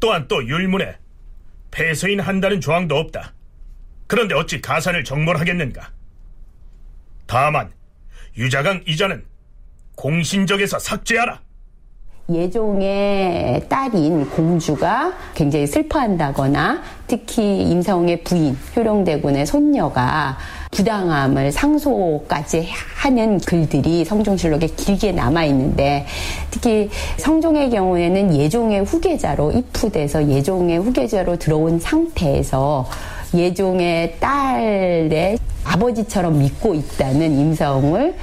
또한 0.00 0.26
또 0.28 0.46
율문에 0.46 1.03
폐쇄인 1.74 2.20
한다는 2.20 2.60
조항도 2.60 2.96
없다. 2.96 3.34
그런데 4.06 4.34
어찌 4.34 4.60
가산을 4.60 5.02
정몰하겠는가? 5.02 5.92
다만 7.26 7.72
유자강 8.36 8.84
이자는 8.86 9.24
공신적에서 9.96 10.78
삭제하라. 10.78 11.42
예종의 12.32 13.68
딸인 13.68 14.30
공주가 14.30 15.12
굉장히 15.34 15.66
슬퍼한다거나 15.66 16.80
특히 17.06 17.62
임사홍의 17.64 18.24
부인 18.24 18.56
효령대군의 18.74 19.44
손녀가 19.44 20.38
부당함을 20.70 21.52
상소까지 21.52 22.66
하는 22.96 23.38
글들이 23.40 24.06
성종실록에 24.06 24.68
길게 24.68 25.12
남아 25.12 25.44
있는데 25.44 26.06
특히 26.50 26.88
성종의 27.18 27.68
경우에는 27.68 28.34
예종의 28.34 28.84
후계자로 28.84 29.52
입후돼서 29.52 30.26
예종의 30.26 30.78
후계자로 30.78 31.36
들어온 31.36 31.78
상태에서 31.78 32.86
예종의 33.34 34.16
딸의 34.18 35.38
아버지처럼 35.64 36.38
믿고 36.38 36.74
있다는 36.74 37.38
임사홍을 37.38 38.14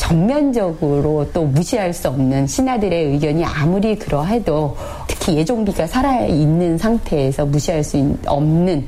전면적으로 0.00 1.30
또 1.34 1.44
무시할 1.44 1.92
수 1.92 2.08
없는 2.08 2.46
신하들의 2.46 3.12
의견이 3.12 3.44
아무리 3.44 3.94
그러해도 3.96 4.74
특히 5.06 5.36
예종비가 5.36 5.86
살아있는 5.86 6.78
상태에서 6.78 7.44
무시할 7.44 7.84
수 7.84 8.16
없는 8.24 8.86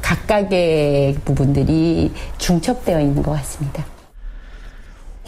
각각의 0.00 1.16
부분들이 1.24 2.12
중첩되어 2.38 3.00
있는 3.00 3.24
것 3.24 3.32
같습니다. 3.32 3.84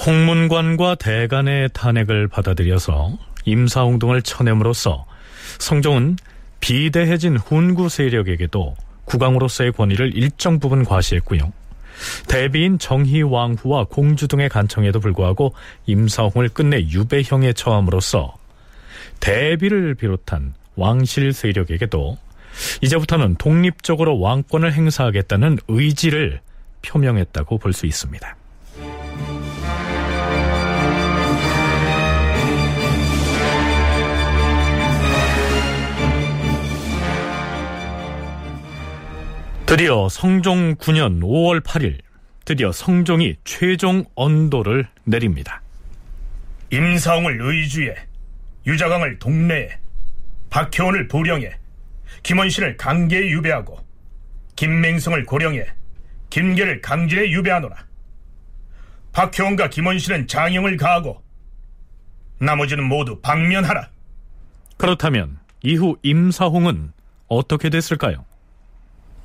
홍문관과 0.06 0.94
대간의 0.94 1.70
탄핵을 1.72 2.28
받아들여서 2.28 3.10
임사홍 3.44 3.98
등을 3.98 4.22
쳐냄으로써 4.22 5.04
성종은 5.58 6.16
비대해진 6.60 7.36
훈구 7.36 7.88
세력에게도 7.88 8.76
국왕으로서의 9.06 9.72
권위를 9.72 10.16
일정 10.16 10.60
부분 10.60 10.84
과시했고요. 10.84 11.52
대비인 12.28 12.78
정희왕후와 12.78 13.84
공주 13.84 14.28
등의 14.28 14.48
간청에도 14.48 15.00
불구하고 15.00 15.54
임사홍을 15.86 16.48
끝내 16.50 16.80
유배형에 16.80 17.52
처함으로써 17.52 18.34
대비를 19.20 19.94
비롯한 19.94 20.54
왕실 20.76 21.32
세력에게도 21.32 22.18
이제부터는 22.82 23.36
독립적으로 23.36 24.18
왕권을 24.20 24.72
행사하겠다는 24.72 25.58
의지를 25.68 26.40
표명했다고 26.82 27.58
볼 27.58 27.72
수 27.72 27.86
있습니다. 27.86 28.36
드디어 39.76 40.08
성종 40.08 40.76
9년 40.76 41.20
5월 41.20 41.60
8일 41.60 41.98
드디어 42.44 42.70
성종이 42.70 43.34
최종 43.42 44.04
언도를 44.14 44.86
내립니다. 45.02 45.62
임사홍을 46.70 47.40
의주에 47.42 47.96
유자강을 48.68 49.18
동래에 49.18 49.70
박효원을 50.48 51.08
보령에 51.08 51.50
김원신을 52.22 52.76
강계에 52.76 53.28
유배하고 53.30 53.84
김맹성을 54.54 55.24
고령에 55.24 55.66
김계를 56.30 56.80
강진에 56.80 57.32
유배하노라. 57.32 57.74
박효원과 59.12 59.70
김원신은 59.70 60.28
장영을 60.28 60.76
가하고 60.76 61.20
나머지는 62.38 62.84
모두 62.84 63.20
방면하라. 63.20 63.88
그렇다면 64.76 65.40
이후 65.64 65.96
임사홍은 66.04 66.92
어떻게 67.26 67.70
됐을까요? 67.70 68.24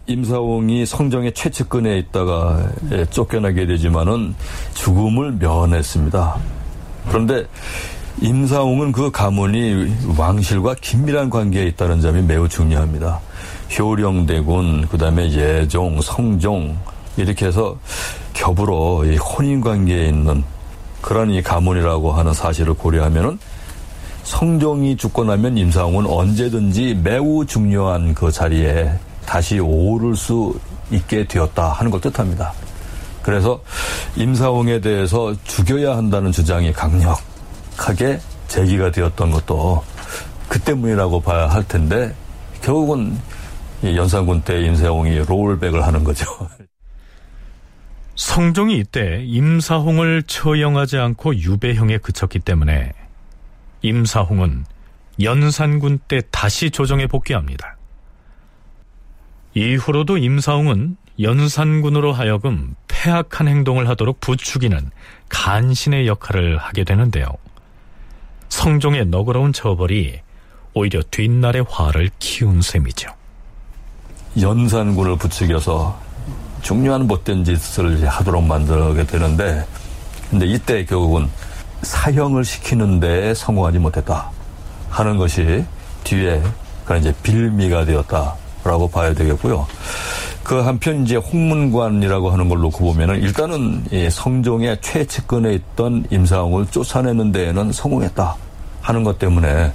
임사홍이 0.09 0.87
성정의 0.87 1.33
최측근에 1.33 1.99
있다가 1.99 2.67
예, 2.91 3.05
쫓겨나게 3.05 3.67
되지만은 3.67 4.33
죽음을 4.73 5.33
면했습니다. 5.33 6.35
그런데 7.09 7.45
임사홍은 8.19 8.91
그 8.91 9.11
가문이 9.11 9.93
왕실과 10.17 10.75
긴밀한 10.81 11.29
관계에 11.29 11.65
있다는 11.67 12.01
점이 12.01 12.23
매우 12.23 12.49
중요합니다. 12.49 13.19
효령대군, 13.77 14.87
그 14.89 14.97
다음에 14.97 15.31
예종, 15.31 16.01
성종, 16.01 16.75
이렇게 17.17 17.45
해서 17.45 17.77
겹으로 18.33 19.05
혼인 19.17 19.61
관계에 19.61 20.07
있는 20.07 20.43
그런 21.01 21.29
이 21.29 21.43
가문이라고 21.43 22.11
하는 22.11 22.33
사실을 22.33 22.73
고려하면은 22.73 23.37
성종이 24.23 24.97
죽고 24.97 25.23
나면 25.23 25.57
임사홍은 25.57 26.07
언제든지 26.07 26.99
매우 27.03 27.45
중요한 27.45 28.15
그 28.15 28.31
자리에 28.31 28.91
다시 29.29 29.59
오를 29.59 30.15
수 30.15 30.59
있게 30.89 31.23
되었다 31.25 31.71
하는 31.73 31.91
걸 31.91 32.01
뜻합니다. 32.01 32.51
그래서 33.21 33.61
임사홍에 34.15 34.81
대해서 34.81 35.35
죽여야 35.43 35.95
한다는 35.95 36.31
주장이 36.31 36.73
강력하게 36.73 38.19
제기가 38.47 38.89
되었던 38.89 39.29
것도 39.29 39.83
그 40.47 40.59
때문이라고 40.59 41.21
봐야 41.21 41.47
할 41.47 41.63
텐데 41.67 42.15
결국은 42.63 43.19
연산군 43.83 44.41
때 44.41 44.61
임사홍이 44.61 45.19
롤백을 45.25 45.85
하는 45.85 46.03
거죠. 46.03 46.25
성종이 48.15 48.79
이때 48.79 49.23
임사홍을 49.25 50.23
처형하지 50.23 50.97
않고 50.97 51.35
유배형에 51.35 51.99
그쳤기 51.99 52.39
때문에 52.39 52.93
임사홍은 53.83 54.65
연산군 55.21 55.99
때 56.07 56.23
다시 56.31 56.71
조정에 56.71 57.05
복귀합니다. 57.05 57.78
이후로도 59.53 60.17
임사홍은 60.17 60.97
연산군으로 61.21 62.13
하여금 62.13 62.75
폐악한 62.87 63.47
행동을 63.47 63.89
하도록 63.89 64.19
부추기는 64.19 64.91
간신의 65.29 66.07
역할을 66.07 66.57
하게 66.57 66.83
되는데요. 66.83 67.25
성종의 68.49 69.07
너그러운 69.07 69.53
처벌이 69.53 70.21
오히려 70.73 71.01
뒷날의 71.11 71.65
화를 71.69 72.09
키운 72.19 72.61
셈이죠. 72.61 73.09
연산군을 74.39 75.17
부추겨서 75.17 75.99
중요한 76.61 77.07
못된 77.07 77.43
짓을 77.43 78.07
하도록 78.07 78.43
만들게 78.43 79.05
되는데, 79.05 79.65
근데 80.29 80.45
이때 80.45 80.85
결국은 80.85 81.27
사형을 81.81 82.43
시키는 82.43 82.99
데 82.99 83.33
성공하지 83.33 83.79
못했다 83.79 84.29
하는 84.89 85.17
것이 85.17 85.65
뒤에 86.03 86.41
그런 86.85 87.01
이제 87.01 87.13
빌미가 87.23 87.85
되었다. 87.85 88.35
라고 88.69 88.87
봐야 88.87 89.13
되겠고요. 89.13 89.65
그 90.43 90.59
한편 90.59 91.03
이제 91.03 91.15
홍문관이라고 91.15 92.29
하는 92.29 92.49
걸 92.49 92.59
놓고 92.59 92.85
보면은 92.85 93.21
일단은 93.21 93.83
성종의 94.11 94.77
최측근에 94.81 95.53
있던 95.53 96.05
임사홍을 96.09 96.67
쫓아내는 96.67 97.31
데에는 97.31 97.71
성공했다 97.71 98.35
하는 98.81 99.03
것 99.03 99.19
때문에 99.19 99.71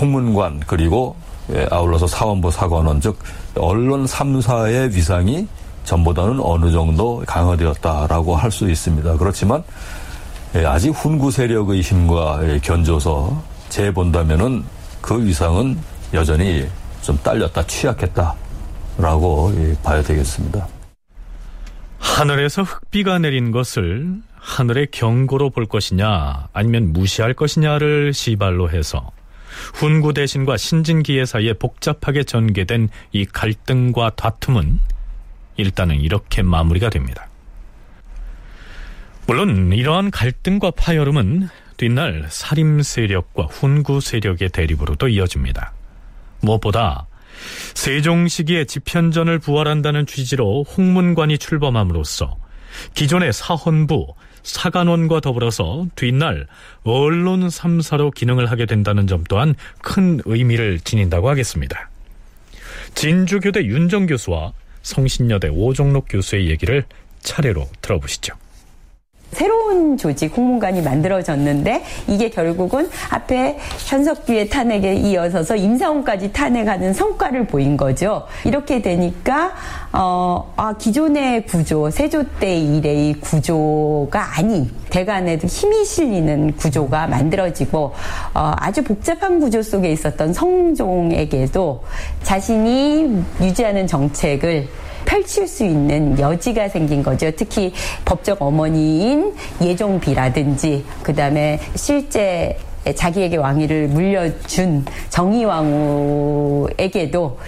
홍문관 0.00 0.62
그리고 0.66 1.16
예, 1.52 1.66
아울러서 1.70 2.08
사원부 2.08 2.50
사관원 2.50 3.00
즉 3.00 3.18
언론 3.56 4.04
3사의 4.04 4.92
위상이 4.92 5.46
전보다는 5.84 6.40
어느 6.40 6.72
정도 6.72 7.22
강화되었다라고 7.26 8.34
할 8.34 8.50
수 8.50 8.68
있습니다. 8.68 9.16
그렇지만 9.16 9.62
예, 10.56 10.64
아직 10.64 10.90
훈구 10.90 11.30
세력의 11.30 11.80
힘과 11.80 12.40
예, 12.42 12.58
견줘서 12.58 13.40
재본다면은 13.68 14.64
그 15.00 15.24
위상은 15.24 15.78
여전히 16.12 16.66
좀 17.06 17.16
딸렸다 17.22 17.64
취약했다라고 17.68 19.52
예, 19.58 19.76
봐야 19.84 20.02
되겠습니다. 20.02 20.66
하늘에서 22.00 22.64
흙비가 22.64 23.20
내린 23.20 23.52
것을 23.52 24.16
하늘의 24.34 24.88
경고로 24.90 25.50
볼 25.50 25.66
것이냐 25.66 26.48
아니면 26.52 26.92
무시할 26.92 27.32
것이냐를 27.34 28.12
시발로 28.12 28.70
해서 28.70 29.12
훈구 29.74 30.14
대신과 30.14 30.56
신진기의 30.56 31.26
사이에 31.26 31.52
복잡하게 31.52 32.24
전개된 32.24 32.88
이 33.12 33.24
갈등과 33.24 34.10
다툼은 34.16 34.80
일단은 35.56 36.00
이렇게 36.00 36.42
마무리가 36.42 36.90
됩니다. 36.90 37.28
물론 39.28 39.72
이러한 39.72 40.10
갈등과 40.10 40.72
파열음은 40.72 41.48
뒷날 41.76 42.26
사림 42.30 42.82
세력과 42.82 43.44
훈구 43.44 44.00
세력의 44.00 44.48
대립으로도 44.48 45.06
이어집니다. 45.08 45.72
무엇보다 46.46 47.06
세종 47.74 48.28
시기에 48.28 48.64
집현전을 48.64 49.38
부활한다는 49.38 50.06
취지로 50.06 50.64
홍문관이 50.64 51.38
출범함으로써 51.38 52.36
기존의 52.94 53.32
사헌부, 53.32 54.14
사관원과 54.42 55.20
더불어서 55.20 55.86
뒷날 55.96 56.46
언론 56.84 57.48
3사로 57.48 58.14
기능을 58.14 58.50
하게 58.50 58.66
된다는 58.66 59.06
점 59.06 59.24
또한 59.28 59.54
큰 59.82 60.20
의미를 60.24 60.80
지닌다고 60.80 61.28
하겠습니다. 61.28 61.90
진주교대 62.94 63.64
윤정 63.64 64.06
교수와 64.06 64.52
성신여대 64.82 65.48
오종록 65.48 66.06
교수의 66.08 66.48
얘기를 66.48 66.84
차례로 67.20 67.68
들어보시죠. 67.82 68.34
새로운 69.32 69.96
조직 69.96 70.36
홍문관이 70.36 70.82
만들어졌는데 70.82 71.84
이게 72.06 72.30
결국은 72.30 72.88
앞에 73.10 73.58
현석규의 73.78 74.48
탄핵에 74.48 74.94
이어서서 74.94 75.56
임사원까지 75.56 76.32
탄핵하는 76.32 76.94
성과를 76.94 77.46
보인 77.46 77.76
거죠. 77.76 78.26
이렇게 78.44 78.80
되니까 78.80 79.52
어, 79.92 80.52
아, 80.56 80.74
기존의 80.76 81.46
구조 81.46 81.90
세조 81.90 82.24
때 82.38 82.56
이래의 82.56 83.14
구조가 83.20 84.38
아닌 84.38 84.70
대간에도 84.90 85.46
힘이 85.46 85.84
실리는 85.84 86.56
구조가 86.56 87.06
만들어지고 87.08 87.92
어, 88.34 88.52
아주 88.56 88.82
복잡한 88.82 89.40
구조 89.40 89.62
속에 89.62 89.90
있었던 89.92 90.32
성종에게도 90.32 91.82
자신이 92.22 93.22
유지하는 93.40 93.86
정책을 93.86 94.68
펼칠 95.06 95.48
수 95.48 95.64
있는 95.64 96.18
여지가 96.18 96.68
생긴 96.68 97.02
거죠. 97.02 97.30
특히 97.30 97.72
법적 98.04 98.42
어머니인 98.42 99.34
예종비라든지 99.62 100.84
그다음에 101.02 101.58
실제 101.74 102.58
자기에게 102.94 103.36
왕위를 103.36 103.88
물려준 103.88 104.84
정의왕후에게도 105.10 106.66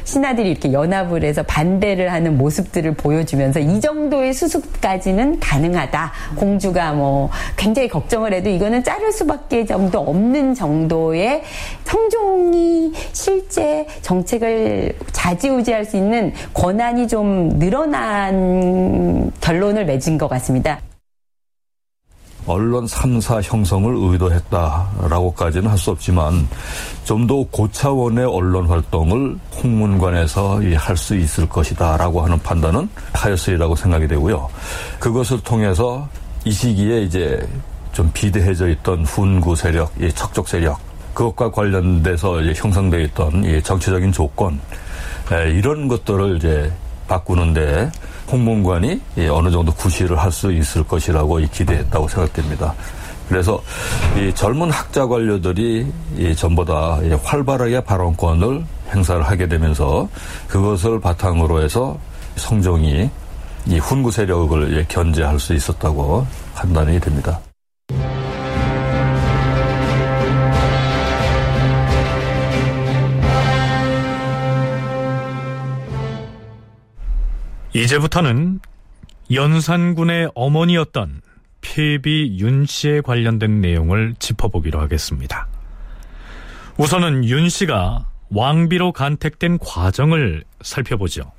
신하들이 0.04 0.50
이렇게 0.50 0.72
연합을 0.72 1.24
해서 1.24 1.42
반대를 1.42 2.12
하는 2.12 2.38
모습들을 2.38 2.94
보여주면서 2.94 3.60
이 3.60 3.80
정도의 3.80 4.32
수습까지는 4.32 5.40
가능하다. 5.40 6.12
공주가 6.36 6.92
뭐 6.92 7.30
굉장히 7.56 7.88
걱정을 7.88 8.32
해도 8.32 8.50
이거는 8.50 8.82
자를 8.82 9.12
수밖에 9.12 9.64
정도 9.64 10.00
없는 10.00 10.54
정도의 10.54 11.42
성종이 11.84 12.92
실제 13.12 13.86
정책을 14.02 14.94
좌지우지할 15.12 15.84
수 15.84 15.96
있는 15.96 16.32
권한이 16.54 17.08
좀 17.08 17.58
늘어난 17.58 19.30
결론을 19.40 19.84
맺은 19.86 20.18
것 20.18 20.28
같습니다. 20.28 20.87
언론 22.48 22.86
3사 22.86 23.42
형성을 23.42 23.94
의도했다라고까지는 23.94 25.68
할 25.70 25.78
수 25.78 25.90
없지만 25.90 26.48
좀 27.04 27.26
더 27.26 27.44
고차원의 27.50 28.24
언론 28.24 28.66
활동을 28.66 29.36
홍문관에서 29.62 30.62
할 30.76 30.96
수 30.96 31.14
있을 31.14 31.48
것이다라고 31.48 32.22
하는 32.22 32.38
판단은 32.38 32.88
하였으리라고 33.12 33.76
생각이 33.76 34.08
되고요. 34.08 34.48
그것을 34.98 35.40
통해서 35.42 36.08
이 36.44 36.50
시기에 36.50 37.02
이제 37.02 37.46
좀 37.92 38.10
비대해져 38.14 38.68
있던 38.68 39.04
훈구 39.04 39.56
세력, 39.56 39.92
척적 40.14 40.48
세력, 40.48 40.78
그것과 41.14 41.50
관련돼서 41.50 42.42
형성되어 42.42 43.00
있던 43.00 43.62
정치적인 43.62 44.12
조건, 44.12 44.60
이런 45.52 45.88
것들을 45.88 46.36
이제 46.36 46.72
바꾸는데 47.08 47.90
홍문관이 48.30 49.00
어느 49.30 49.50
정도 49.50 49.72
구실을 49.72 50.18
할 50.18 50.30
수 50.30 50.52
있을 50.52 50.84
것이라고 50.84 51.38
기대했다고 51.50 52.06
생각됩니다. 52.06 52.74
그래서 53.28 53.60
이 54.16 54.32
젊은 54.34 54.70
학자 54.70 55.06
관료들이 55.06 55.86
전보다 56.36 57.00
활발하게 57.24 57.80
발언권을 57.82 58.64
행사를 58.94 59.22
하게 59.22 59.48
되면서 59.48 60.08
그것을 60.46 61.00
바탕으로 61.00 61.62
해서 61.62 61.98
성종이 62.36 63.10
이 63.66 63.78
훈구 63.78 64.12
세력을 64.12 64.86
견제할 64.88 65.38
수 65.40 65.54
있었다고 65.54 66.26
판단이 66.54 67.00
됩니다. 67.00 67.40
이제부터는 77.82 78.60
연산군의 79.32 80.30
어머니였던 80.34 81.20
폐비 81.60 82.38
윤 82.40 82.66
씨에 82.66 83.00
관련된 83.00 83.60
내용을 83.60 84.14
짚어보기로 84.18 84.80
하겠습니다. 84.80 85.48
우선은 86.76 87.24
윤 87.24 87.48
씨가 87.48 88.06
왕비로 88.30 88.92
간택된 88.92 89.58
과정을 89.58 90.44
살펴보죠. 90.62 91.32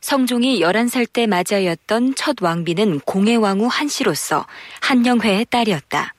성종이 0.00 0.60
11살 0.60 1.12
때 1.12 1.26
맞이하였던 1.26 2.14
첫 2.14 2.36
왕비는 2.40 3.00
공해왕후 3.00 3.66
한씨로서 3.66 4.46
한영회의 4.80 5.46
딸이었다. 5.50 6.14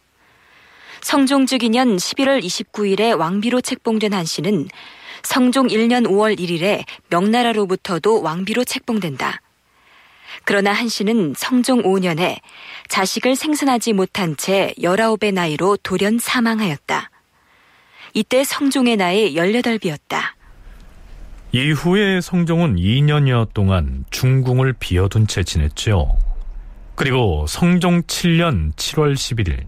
성종 1.01 1.45
즉위년 1.45 1.95
11월 1.95 2.43
29일에 2.43 3.17
왕비로 3.17 3.61
책봉된 3.61 4.13
한씨는 4.13 4.67
성종 5.27 5.67
1년 5.67 6.07
5월 6.07 6.39
1일에 6.39 6.85
명나라로부터도 7.09 8.21
왕비로 8.21 8.63
책봉된다. 8.63 9.41
그러나 10.45 10.71
한 10.71 10.87
씨는 10.87 11.33
성종 11.35 11.83
5년에 11.83 12.39
자식을 12.87 13.35
생산하지 13.35 13.91
못한 13.91 14.37
채 14.37 14.73
19의 14.79 15.33
나이로 15.33 15.77
돌연 15.83 16.19
사망하였다. 16.19 17.11
이때 18.13 18.45
성종의 18.45 18.95
나이 18.95 19.35
18비였다. 19.35 20.21
이후에 21.51 22.21
성종은 22.21 22.77
2년여 22.77 23.53
동안 23.53 24.05
중궁을 24.09 24.75
비워둔 24.79 25.27
채 25.27 25.43
지냈죠. 25.43 26.15
그리고 26.95 27.45
성종 27.49 28.03
7년 28.03 28.73
7월 28.75 29.13
11일 29.13 29.65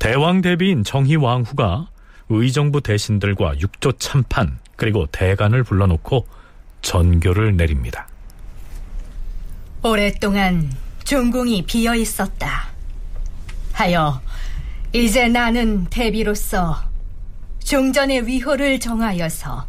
대왕 0.00 0.40
대비인 0.40 0.82
정희왕후가 0.82 1.90
의정부 2.28 2.80
대신들과 2.80 3.58
육조 3.58 3.92
참판 3.92 4.58
그리고 4.76 5.06
대간을 5.06 5.62
불러놓고 5.64 6.26
전교를 6.82 7.56
내립니다. 7.56 8.06
오랫동안 9.82 10.72
중궁이 11.04 11.62
비어 11.66 11.94
있었다. 11.94 12.68
하여 13.72 14.20
이제 14.92 15.28
나는 15.28 15.84
대비로서 15.86 16.82
종전의 17.64 18.26
위호를 18.26 18.80
정하여서 18.80 19.66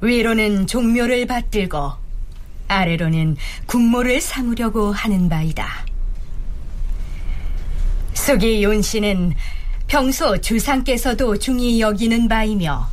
위로는 0.00 0.66
종묘를 0.66 1.26
받들고 1.26 1.92
아래로는 2.68 3.36
국모를 3.66 4.20
삼으려고 4.20 4.92
하는 4.92 5.28
바이다. 5.28 5.86
숙이 8.14 8.64
윤 8.64 8.82
씨는 8.82 9.34
평소 9.86 10.40
주상께서도 10.40 11.38
중히 11.38 11.80
여기는 11.80 12.28
바이며 12.28 12.88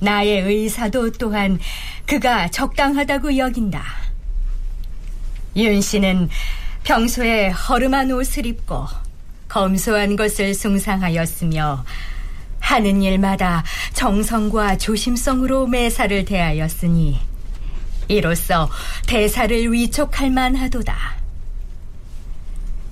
나의 0.00 0.42
의사도 0.42 1.12
또한 1.12 1.58
그가 2.06 2.48
적당하다고 2.48 3.36
여긴다. 3.36 3.82
윤 5.56 5.80
씨는 5.80 6.28
평소에 6.84 7.48
허름한 7.48 8.12
옷을 8.12 8.46
입고 8.46 8.86
검소한 9.48 10.14
것을 10.14 10.54
숭상하였으며 10.54 11.84
하는 12.60 13.02
일마다 13.02 13.64
정성과 13.94 14.76
조심성으로 14.76 15.66
매사를 15.66 16.24
대하였으니 16.24 17.18
이로써 18.08 18.70
대사를 19.06 19.72
위촉할 19.72 20.30
만하도다. 20.30 20.96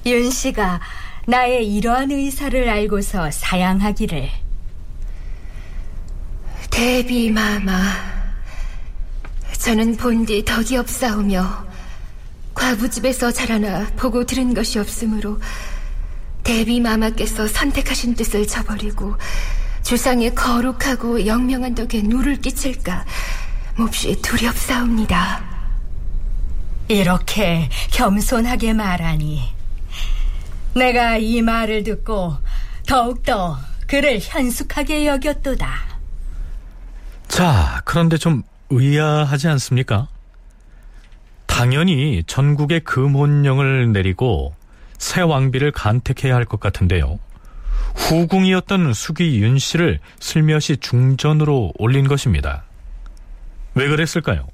윤 0.07 0.31
씨가 0.31 0.81
나의 1.29 1.75
이러한 1.75 2.13
의사를 2.13 2.69
알고서 2.69 3.33
사양하기를 3.33 4.31
대비 6.71 7.33
마마, 7.33 7.73
저는 9.59 9.97
본디 9.97 10.45
덕이 10.45 10.77
없사오며 10.77 11.67
과부집에서 12.55 13.33
자라나 13.33 13.89
보고 13.97 14.25
들은 14.25 14.55
것이 14.55 14.79
없으므로 14.79 15.41
대비 16.45 16.81
마마께서 16.81 17.49
선택하신 17.49 18.15
뜻을 18.15 18.47
저버리고 18.47 19.17
주상의 19.83 20.33
거룩하고 20.33 21.27
영명한 21.27 21.75
덕에 21.75 22.03
누를 22.03 22.37
끼칠까 22.41 23.05
몹시 23.75 24.21
두렵사옵니다. 24.23 25.43
이렇게 26.87 27.69
겸손하게 27.91 28.75
말하니 28.75 29.56
내가 30.77 31.17
이 31.17 31.41
말을 31.43 31.83
듣고 31.85 32.37
더욱더 32.87 33.59
그를 33.87 34.19
현숙하게 34.21 35.07
여겼도다. 35.07 35.69
자, 37.29 37.83
그런데 37.85 38.17
좀 38.19 38.43
의아하지 38.71 39.49
않습니까? 39.49 40.09
당연히 41.47 42.23
전국의 42.27 42.81
금혼령을 42.81 43.93
내리고 43.93 44.55
새 44.99 45.23
왕비를 45.23 45.73
간택해야 45.73 46.35
할 46.35 46.45
것 46.45 46.61
같은데요. 46.61 47.19
후궁이었던 47.95 48.93
수기 48.93 49.41
윤 49.41 49.59
씨를 49.59 50.01
슬며시 50.21 50.77
중전으로 50.79 51.73
올린 51.79 52.07
것입니다. 52.07 52.65
왜 53.75 53.89
그랬을까요? 53.89 54.47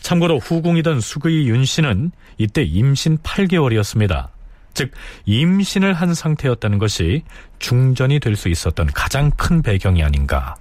참고로 0.00 0.38
후궁이던 0.38 1.00
수기 1.00 1.48
윤 1.48 1.64
씨는 1.64 2.12
이때 2.38 2.62
임신 2.62 3.18
8개월이었습니다. 3.18 4.28
즉 4.74 4.90
임신을 5.26 5.94
한 5.94 6.14
상태였다는 6.14 6.78
것이 6.78 7.22
중전이 7.58 8.20
될 8.20 8.36
수 8.36 8.48
있었던 8.48 8.86
가장 8.94 9.30
큰 9.36 9.62
배경이 9.62 10.02
아닌가 10.02 10.56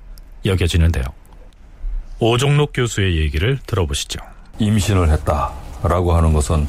여겨지는데요. 0.45 1.03
오종록 2.19 2.71
교수의 2.73 3.17
얘기를 3.17 3.57
들어보시죠. 3.65 4.19
임신을 4.59 5.09
했다라고 5.09 6.13
하는 6.13 6.33
것은 6.33 6.67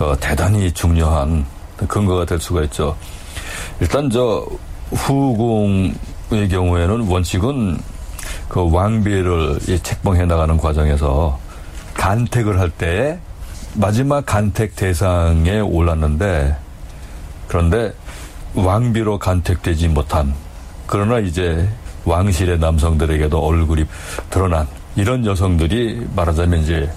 어, 0.00 0.16
대단히 0.18 0.72
중요한 0.72 1.44
근거가 1.88 2.24
될 2.24 2.40
수가 2.40 2.62
있죠. 2.64 2.96
일단 3.80 4.10
저 4.10 4.46
후궁의 4.90 6.48
경우에는 6.50 7.06
원칙은 7.06 7.78
그 8.48 8.70
왕비를 8.70 9.60
책봉해 9.82 10.26
나가는 10.26 10.56
과정에서 10.56 11.38
간택을 11.94 12.58
할때 12.58 13.20
마지막 13.74 14.26
간택 14.26 14.74
대상에 14.74 15.60
올랐는데 15.60 16.56
그런데 17.50 17.92
왕비로 18.54 19.18
간택되지 19.18 19.88
못한 19.88 20.32
그러나 20.86 21.18
이제 21.18 21.68
왕실의 22.04 22.60
남성들에게도 22.60 23.44
얼굴이 23.44 23.84
드러난 24.30 24.68
이런 24.94 25.26
여성들이 25.26 26.06
말하자면 26.14 26.60
이제 26.60 26.88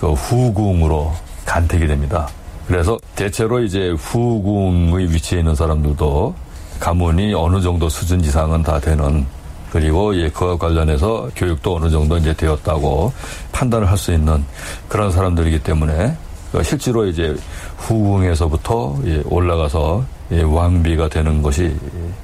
그 0.00 0.12
후궁으로 0.12 1.12
간택이 1.44 1.86
됩니다. 1.86 2.26
그래서 2.66 2.98
대체로 3.14 3.62
이제 3.62 3.90
후궁의 3.90 5.12
위치에 5.12 5.40
있는 5.40 5.54
사람들도 5.54 6.34
가문이 6.80 7.34
어느 7.34 7.60
정도 7.60 7.90
수준 7.90 8.22
이상은 8.22 8.62
다 8.62 8.80
되는 8.80 9.26
그리고 9.70 10.16
예, 10.16 10.30
그와 10.30 10.56
관련해서 10.56 11.28
교육도 11.36 11.76
어느 11.76 11.90
정도 11.90 12.16
이제 12.16 12.32
되었다고 12.32 13.12
판단을 13.52 13.90
할 13.90 13.98
수 13.98 14.12
있는 14.14 14.42
그런 14.88 15.12
사람들이기 15.12 15.62
때문에 15.62 16.16
그 16.52 16.62
실제로 16.62 17.06
이제 17.06 17.34
후궁에서부터 17.76 19.00
예, 19.04 19.22
올라가서 19.24 20.04
예, 20.32 20.42
왕비가 20.42 21.08
되는 21.08 21.42
것이 21.42 21.74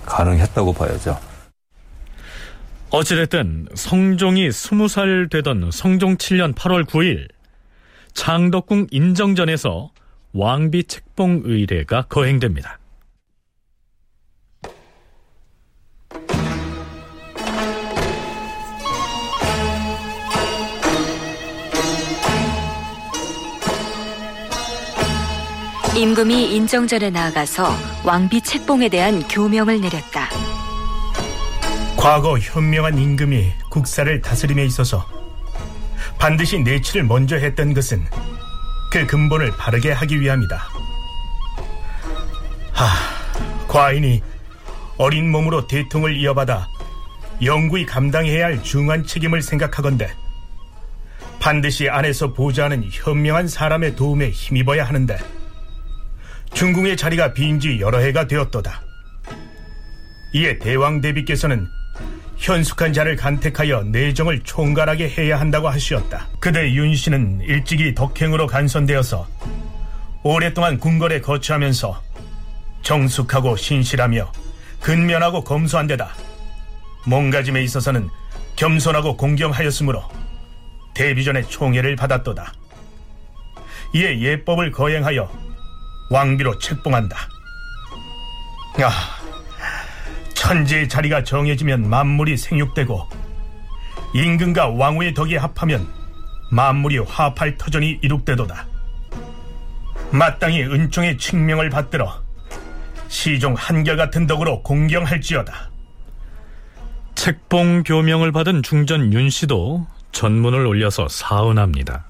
가능했다고 0.05 0.73
봐야죠. 0.73 1.19
어찌됐든 2.91 3.69
성종이 3.75 4.51
스무 4.53 4.89
살 4.89 5.29
되던 5.31 5.71
성종 5.73 6.17
7년 6.17 6.55
8월 6.55 6.85
9일 6.85 7.29
창덕궁 8.15 8.89
인정전에서 8.91 9.91
왕비 10.33 10.85
책봉 10.85 11.43
의례가 11.45 12.03
거행됩니다. 12.03 12.79
임금이 25.97 26.55
인정전에 26.55 27.09
나아가서 27.09 27.75
왕비 28.05 28.43
책봉에 28.43 28.91
대한 28.91 29.27
교명을 29.29 29.81
내렸다. 29.81 30.29
과거 31.97 32.39
현명한 32.39 32.99
임금이 32.99 33.51
국사를 33.71 34.21
다스림에 34.21 34.63
있어서 34.67 35.09
반드시 36.19 36.59
내치를 36.59 37.05
먼저 37.05 37.37
했던 37.37 37.73
것은 37.73 38.05
그 38.93 39.07
근본을 39.07 39.53
바르게 39.57 39.93
하기 39.93 40.21
위함이다. 40.21 40.69
하, 42.73 43.67
과인이 43.67 44.21
어린 44.99 45.31
몸으로 45.31 45.67
대통을 45.67 46.15
이어받아 46.19 46.69
영구히 47.43 47.87
감당해야 47.87 48.45
할 48.45 48.63
중한 48.63 49.07
책임을 49.07 49.41
생각하건대 49.41 50.11
반드시 51.41 51.89
안에서 51.89 52.35
보좌하는 52.35 52.85
현명한 52.93 53.49
사람의 53.49 53.97
도움에 53.97 54.29
힘입어야 54.29 54.85
하는데 54.85 55.17
중궁의 56.57 56.97
자리가 56.97 57.35
빈 57.35 57.61
지 57.61 57.79
여러 57.81 57.99
해가 57.99 58.27
되었도다. 58.27 58.83
이에 60.33 60.59
대왕 60.59 61.03
대비께서는 61.03 61.67
현숙한 62.39 62.95
자를 62.95 63.15
간택하여 63.15 63.83
내정을 63.85 64.41
총괄하게 64.41 65.11
해야 65.11 65.39
한다고 65.39 65.69
하시었다. 65.69 66.29
그대 66.41 66.73
윤 66.73 66.95
씨는 66.95 67.43
일찍이 67.43 67.95
덕행으로 67.95 68.47
간선되어서 68.47 69.29
오랫동안 70.23 70.79
궁궐에 70.79 71.21
거처하면서 71.21 72.03
정숙하고 72.83 73.57
신실하며 73.57 74.33
근면하고 74.81 75.45
검소한 75.45 75.87
데다 75.87 76.15
몸가짐에 77.07 77.63
있어서는 77.65 78.09
겸손하고 78.57 79.19
공경하였으므로 79.19 80.03
대비전의 80.95 81.51
총애를 81.51 81.97
받았도다. 81.97 82.55
이에 83.95 84.21
예법을 84.21 84.71
거행하여 84.73 85.46
왕비로 86.11 86.59
책봉한다. 86.59 87.17
아, 88.83 88.91
천지의 90.35 90.89
자리가 90.89 91.25
정해지면 91.25 91.89
만물이 91.89 92.37
생육되고 92.37 93.09
임금과 94.15 94.69
왕후의 94.69 95.15
덕이 95.15 95.37
합하면 95.37 95.89
만물이 96.51 96.99
화합할 96.99 97.57
터전이 97.59 98.01
이룩되도다. 98.03 98.67
마땅히 100.13 100.63
은총의 100.63 101.19
칙명을 101.19 101.71
받들어 101.71 102.23
시종 103.09 103.55
한결같은 103.55 104.27
덕으로 104.27 104.63
공경할지어다. 104.63 105.71
책봉 107.15 107.83
교명을 107.83 108.31
받은 108.31 108.63
중전 108.63 109.13
윤 109.13 109.31
씨도 109.31 109.87
전문을 110.13 110.67
올려서 110.67 111.09
사은합니다. 111.09 112.05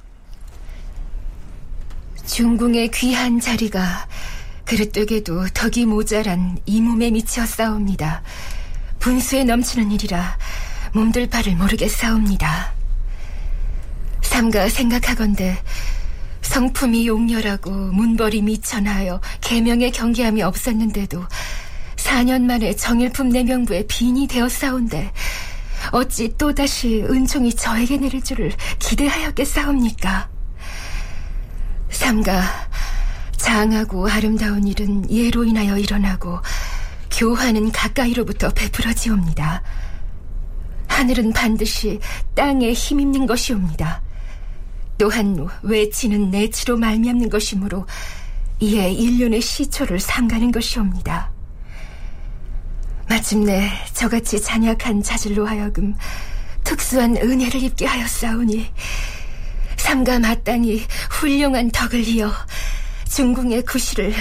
중궁의 2.26 2.90
귀한 2.90 3.40
자리가 3.40 4.08
그릇되게도 4.64 5.48
덕이 5.54 5.86
모자란 5.86 6.58
이 6.66 6.80
몸에 6.80 7.10
미치었사옵니다. 7.10 8.22
분수에 8.98 9.44
넘치는 9.44 9.92
일이라 9.92 10.36
몸들 10.92 11.28
바를 11.28 11.54
모르겠사옵니다. 11.54 12.72
삼가 14.22 14.68
생각하건대 14.68 15.56
성품이 16.42 17.06
용렬하고 17.06 17.70
문벌이 17.70 18.42
미천하여 18.42 19.20
계명의 19.40 19.92
경계함이 19.92 20.42
없었는데도 20.42 21.24
4년 21.96 22.42
만에 22.42 22.74
정일품 22.74 23.28
내명부에 23.30 23.86
빈이 23.86 24.26
되었사온데 24.26 25.12
어찌 25.92 26.36
또다시 26.36 27.04
은총이 27.08 27.54
저에게 27.54 27.98
내릴 27.98 28.22
줄을 28.22 28.52
기대하였겠사옵니까? 28.78 30.35
삼가 32.06 32.40
장하고 33.36 34.08
아름다운 34.08 34.64
일은 34.64 35.10
예로 35.10 35.42
인하여 35.42 35.76
일어나고 35.76 36.38
교화는 37.10 37.72
가까이로부터 37.72 38.48
베풀어지옵니다. 38.50 39.60
하늘은 40.86 41.32
반드시 41.32 41.98
땅에 42.36 42.72
힘입는 42.72 43.26
것이옵니다. 43.26 44.02
또한 44.98 45.48
외치는 45.62 46.30
내치로 46.30 46.76
말미암는 46.76 47.28
것이므로 47.28 47.88
이에 48.60 48.92
일륜의 48.92 49.40
시초를 49.40 49.98
삼가는 49.98 50.52
것이옵니다. 50.52 51.32
마침내 53.08 53.68
저같이 53.94 54.40
잔약한 54.40 55.02
자질로 55.02 55.44
하여금 55.44 55.92
특수한 56.62 57.16
은혜를 57.16 57.64
입게 57.64 57.84
하였사오니 57.84 58.70
삼가 59.96 60.18
마땅히 60.18 60.84
훌륭한 61.10 61.70
덕을 61.70 62.06
이어 62.06 62.30
중궁의 63.08 63.62
구실을 63.62 64.12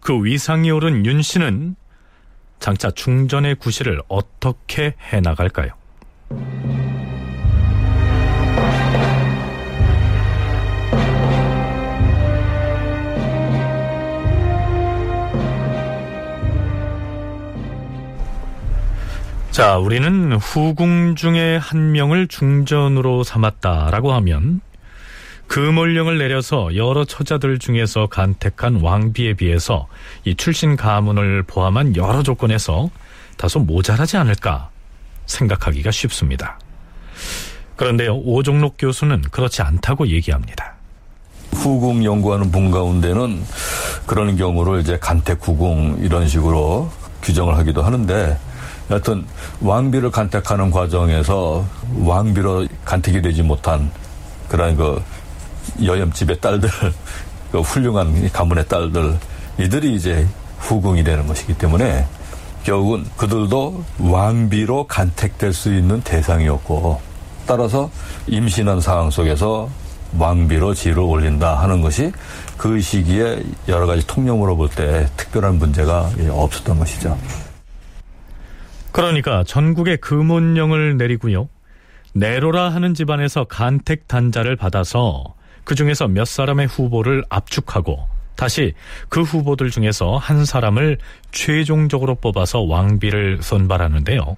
그 0.00 0.24
위상이 0.24 0.70
오른 0.70 1.04
윤 1.04 1.20
씨는 1.20 1.76
장차 2.60 2.90
중전의 2.90 3.56
구실을 3.56 4.00
어떻게 4.08 4.94
해나갈까요? 5.12 5.68
자, 19.58 19.76
우리는 19.76 20.34
후궁 20.34 21.16
중에 21.16 21.56
한 21.56 21.90
명을 21.90 22.28
중전으로 22.28 23.24
삼았다라고 23.24 24.12
하면 24.12 24.60
금월령을 25.48 26.16
내려서 26.16 26.76
여러 26.76 27.04
처자들 27.04 27.58
중에서 27.58 28.06
간택한 28.06 28.76
왕비에 28.76 29.34
비해서 29.34 29.88
이 30.24 30.36
출신 30.36 30.76
가문을 30.76 31.42
포함한 31.42 31.96
여러 31.96 32.22
조건에서 32.22 32.88
다소 33.36 33.58
모자라지 33.58 34.16
않을까 34.16 34.70
생각하기가 35.26 35.90
쉽습니다. 35.90 36.60
그런데요, 37.74 38.14
오종록 38.14 38.76
교수는 38.78 39.22
그렇지 39.22 39.62
않다고 39.62 40.06
얘기합니다. 40.06 40.74
후궁 41.54 42.04
연구하는 42.04 42.52
분 42.52 42.70
가운데는 42.70 43.42
그런 44.06 44.36
경우를 44.36 44.82
이제 44.82 45.00
간택 45.00 45.38
후궁 45.42 45.98
이런 46.02 46.28
식으로 46.28 46.92
규정을 47.22 47.56
하기도 47.56 47.82
하는데 47.82 48.38
여하튼 48.90 49.24
왕비를 49.60 50.10
간택하는 50.10 50.70
과정에서 50.70 51.64
왕비로 52.00 52.66
간택이 52.84 53.20
되지 53.22 53.42
못한 53.42 53.90
그런 54.48 54.76
그 54.76 55.02
여염집의 55.82 56.40
딸들, 56.40 56.70
그 57.52 57.60
훌륭한 57.60 58.30
가문의 58.32 58.66
딸들 58.66 59.18
이들이 59.58 59.94
이제 59.94 60.26
후궁이 60.58 61.04
되는 61.04 61.26
것이기 61.26 61.54
때문에 61.58 62.06
결국은 62.64 63.04
그들도 63.16 63.84
왕비로 63.98 64.86
간택될 64.86 65.52
수 65.52 65.74
있는 65.74 66.00
대상이었고 66.02 67.00
따라서 67.46 67.90
임신한 68.26 68.80
상황 68.80 69.10
속에서 69.10 69.68
왕비로 70.18 70.74
지를 70.74 71.00
올린다 71.00 71.54
하는 71.60 71.82
것이 71.82 72.12
그 72.56 72.80
시기에 72.80 73.42
여러 73.68 73.86
가지 73.86 74.06
통념으로 74.06 74.56
볼 74.56 74.68
때 74.70 75.06
특별한 75.16 75.58
문제가 75.58 76.10
없었던 76.30 76.78
것이죠. 76.78 77.16
그러니까 78.98 79.44
전국에 79.44 79.94
금원령을 79.94 80.96
내리고요. 80.96 81.48
내로라 82.14 82.70
하는 82.70 82.94
집안에서 82.94 83.44
간택 83.44 84.08
단자를 84.08 84.56
받아서 84.56 85.36
그 85.62 85.76
중에서 85.76 86.08
몇 86.08 86.26
사람의 86.26 86.66
후보를 86.66 87.22
압축하고 87.28 88.08
다시 88.34 88.74
그 89.08 89.22
후보들 89.22 89.70
중에서 89.70 90.16
한 90.16 90.44
사람을 90.44 90.98
최종적으로 91.30 92.16
뽑아서 92.16 92.62
왕비를 92.62 93.38
선발하는데요. 93.40 94.36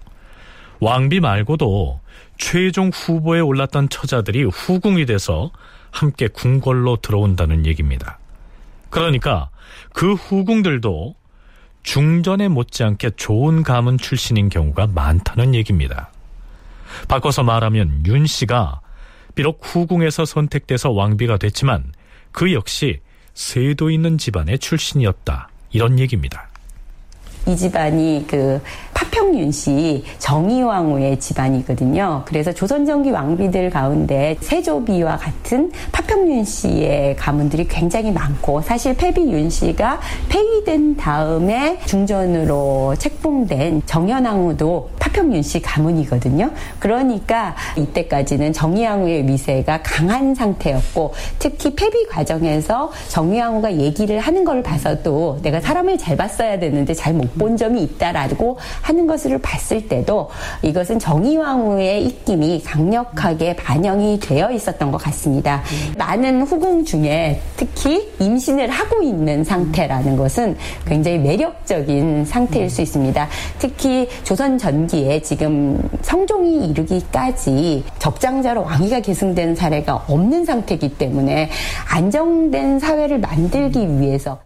왕비 0.80 1.20
말고도 1.20 1.98
최종 2.36 2.90
후보에 2.92 3.40
올랐던 3.40 3.88
처자들이 3.88 4.44
후궁이 4.44 5.06
돼서 5.06 5.52
함께 5.90 6.28
궁궐로 6.28 6.96
들어온다는 6.96 7.64
얘기입니다. 7.64 8.18
그러니까 8.90 9.48
그 9.94 10.12
후궁들도 10.12 11.14
중전에 11.82 12.48
못지않게 12.48 13.10
좋은 13.16 13.62
가문 13.62 13.98
출신인 13.98 14.48
경우가 14.48 14.88
많다는 14.88 15.54
얘기입니다. 15.54 16.10
바꿔서 17.08 17.42
말하면 17.42 18.04
윤 18.06 18.26
씨가 18.26 18.80
비록 19.34 19.60
후궁에서 19.62 20.24
선택돼서 20.24 20.90
왕비가 20.90 21.38
됐지만 21.38 21.92
그 22.32 22.52
역시 22.52 23.00
세도 23.34 23.90
있는 23.90 24.18
집안의 24.18 24.58
출신이었다. 24.58 25.48
이런 25.70 25.98
얘기입니다. 25.98 26.49
이 27.46 27.56
집안이 27.56 28.26
그 28.28 28.60
파평윤 28.94 29.50
씨 29.50 30.04
정의왕후의 30.18 31.18
집안이거든요. 31.18 32.22
그래서 32.26 32.52
조선전기 32.52 33.10
왕비들 33.10 33.70
가운데 33.70 34.36
세조비와 34.40 35.16
같은 35.16 35.72
파평윤 35.90 36.44
씨의 36.44 37.16
가문들이 37.16 37.66
굉장히 37.66 38.12
많고 38.12 38.60
사실 38.60 38.94
패비윤 38.94 39.48
씨가 39.48 40.00
폐위된 40.28 40.96
다음에 40.96 41.78
중전으로 41.86 42.94
책봉된 42.98 43.82
정현왕후도 43.86 44.90
파평윤 44.98 45.42
씨 45.42 45.62
가문이거든요. 45.62 46.50
그러니까 46.78 47.56
이때까지는 47.76 48.52
정의왕후의 48.52 49.26
위세가 49.28 49.80
강한 49.82 50.34
상태였고 50.34 51.14
특히 51.38 51.74
폐비 51.74 52.06
과정에서 52.06 52.90
정의왕후가 53.08 53.78
얘기를 53.78 54.20
하는 54.20 54.44
걸 54.44 54.62
봐서도 54.62 55.40
내가 55.42 55.60
사람을 55.60 55.98
잘 55.98 56.16
봤어야 56.16 56.58
되는데 56.58 56.92
잘못 56.94 57.29
본 57.38 57.56
점이 57.56 57.82
있다라고 57.82 58.58
하는 58.82 59.06
것을 59.06 59.38
봤을 59.38 59.88
때도 59.88 60.28
이것은 60.62 60.98
정의왕후의 60.98 62.04
입김이 62.04 62.62
강력하게 62.62 63.56
반영이 63.56 64.20
되어 64.20 64.50
있었던 64.50 64.90
것 64.90 64.98
같습니다. 64.98 65.62
많은 65.98 66.42
후궁 66.42 66.84
중에 66.84 67.40
특히 67.56 68.10
임신을 68.18 68.68
하고 68.68 69.02
있는 69.02 69.44
상태라는 69.44 70.16
것은 70.16 70.56
굉장히 70.86 71.18
매력적인 71.18 72.24
상태일 72.24 72.70
수 72.70 72.82
있습니다. 72.82 73.28
특히 73.58 74.08
조선 74.24 74.58
전기에 74.58 75.22
지금 75.22 75.80
성종이 76.02 76.68
이르기까지 76.68 77.84
적장자로 77.98 78.62
왕위가 78.64 79.00
계승된 79.00 79.54
사례가 79.54 80.04
없는 80.08 80.44
상태이기 80.44 80.96
때문에 80.96 81.50
안정된 81.88 82.78
사회를 82.78 83.20
만들기 83.20 84.00
위해서 84.00 84.38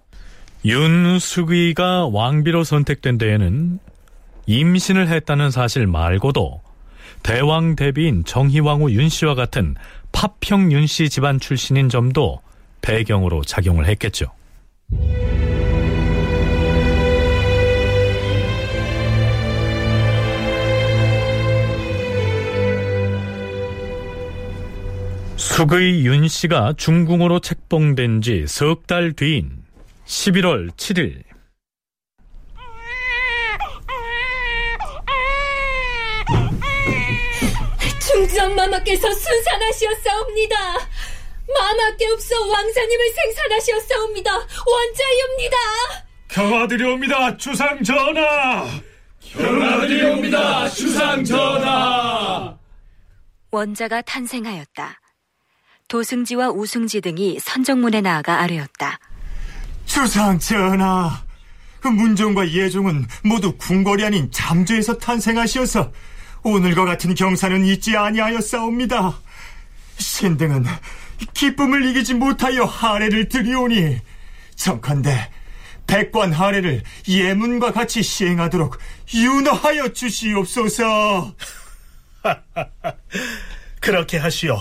윤숙의가 0.64 2.06
왕비로 2.06 2.64
선택된 2.64 3.18
데에는 3.18 3.78
임신을 4.46 5.08
했다는 5.08 5.50
사실 5.50 5.86
말고도 5.86 6.62
대왕 7.22 7.76
대비인 7.76 8.24
정희왕후 8.24 8.92
윤씨와 8.92 9.34
같은 9.34 9.74
파평 10.12 10.72
윤씨 10.72 11.10
집안 11.10 11.38
출신인 11.38 11.88
점도 11.88 12.40
배경으로 12.82 13.42
작용을 13.42 13.86
했겠죠. 13.86 14.26
숙의 25.36 26.06
윤 26.06 26.26
씨가 26.28 26.74
중궁으로 26.76 27.40
책봉된 27.40 28.22
지 28.22 28.44
석 28.46 28.86
달 28.86 29.12
뒤인 29.12 29.63
11월 30.06 30.70
7일 30.72 31.22
중전 38.00 38.54
마마께서 38.54 39.10
순산하시었사옵니다. 39.12 40.56
마마께 41.52 42.06
없어 42.12 42.46
왕자님을 42.46 43.12
생산하시었사옵니다. 43.12 44.30
원자이옵니다. 44.34 45.56
경화드리옵니다, 46.28 47.36
주상 47.36 47.82
전하. 47.82 48.66
경화드리옵니다, 49.20 50.68
주상 50.68 51.24
전하. 51.24 52.56
원자가 53.50 54.02
탄생하였다. 54.02 55.00
도승지와 55.88 56.50
우승지 56.50 57.00
등이 57.00 57.38
선정문에 57.40 58.00
나아가 58.00 58.40
아뢰었다. 58.40 58.98
주상 59.84 60.38
전하, 60.38 61.22
그 61.80 61.88
문종과 61.88 62.50
예종은 62.50 63.06
모두 63.22 63.56
궁궐이 63.56 64.04
아닌 64.04 64.30
잠조에서 64.30 64.98
탄생하시어서 64.98 65.92
오늘과 66.42 66.84
같은 66.84 67.14
경사는 67.14 67.64
있지 67.66 67.96
아니하였사옵니다. 67.96 69.14
신등은 69.98 70.64
기쁨을 71.32 71.84
이기지 71.86 72.14
못하여 72.14 72.64
하례를 72.64 73.28
드리오니 73.28 74.00
정컨대 74.56 75.30
백관 75.86 76.32
하례를 76.32 76.82
예문과 77.08 77.72
같이 77.72 78.02
시행하도록 78.02 78.78
윤허하여 79.12 79.92
주시옵소서. 79.92 81.34
그렇게 83.80 84.16
하시오. 84.16 84.58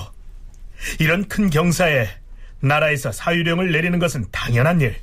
이런 0.99 1.27
큰 1.27 1.49
경사에 1.49 2.07
나라에서 2.59 3.11
사유령을 3.11 3.71
내리는 3.71 3.97
것은 3.99 4.25
당연한 4.31 4.81
일. 4.81 4.97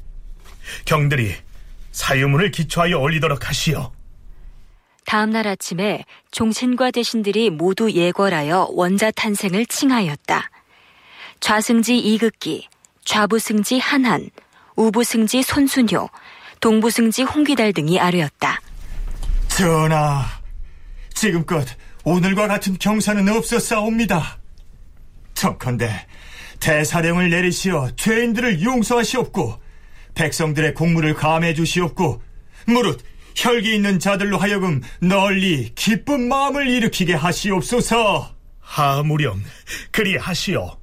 경들이 0.84 1.34
사유문을 1.92 2.50
기초하여 2.50 2.98
올리도록 2.98 3.48
하시오. 3.48 3.92
다음 5.04 5.30
날 5.30 5.48
아침에 5.48 6.04
종신과 6.30 6.92
대신들이 6.92 7.50
모두 7.50 7.90
예궐하여 7.90 8.68
원자 8.72 9.10
탄생을 9.10 9.66
칭하였다. 9.66 10.50
좌승지 11.40 11.98
이극기, 11.98 12.68
좌부승지 13.04 13.78
한한, 13.78 14.30
우부승지 14.76 15.42
손순효, 15.42 16.08
동부승지 16.60 17.22
홍귀달 17.22 17.72
등이 17.72 17.98
아뢰었다. 17.98 18.60
전하, 19.48 20.24
지금껏 21.14 21.66
오늘과 22.04 22.46
같은 22.46 22.78
경사는 22.78 23.28
없었사옵니다. 23.28 24.38
청컨대 25.34 26.06
대사령을 26.60 27.30
내리시어 27.30 27.90
죄인들을 27.96 28.62
용서하시옵고 28.62 29.60
백성들의 30.14 30.74
공물을 30.74 31.14
감해 31.14 31.54
주시옵고 31.54 32.22
무릇 32.66 33.02
혈기 33.34 33.74
있는 33.74 33.98
자들로 33.98 34.38
하여금 34.38 34.82
널리 35.00 35.72
기쁜 35.74 36.28
마음을 36.28 36.68
일으키게 36.68 37.14
하시옵소서. 37.14 38.34
하무령 38.60 39.40
그리 39.90 40.16
하시오. 40.16 40.76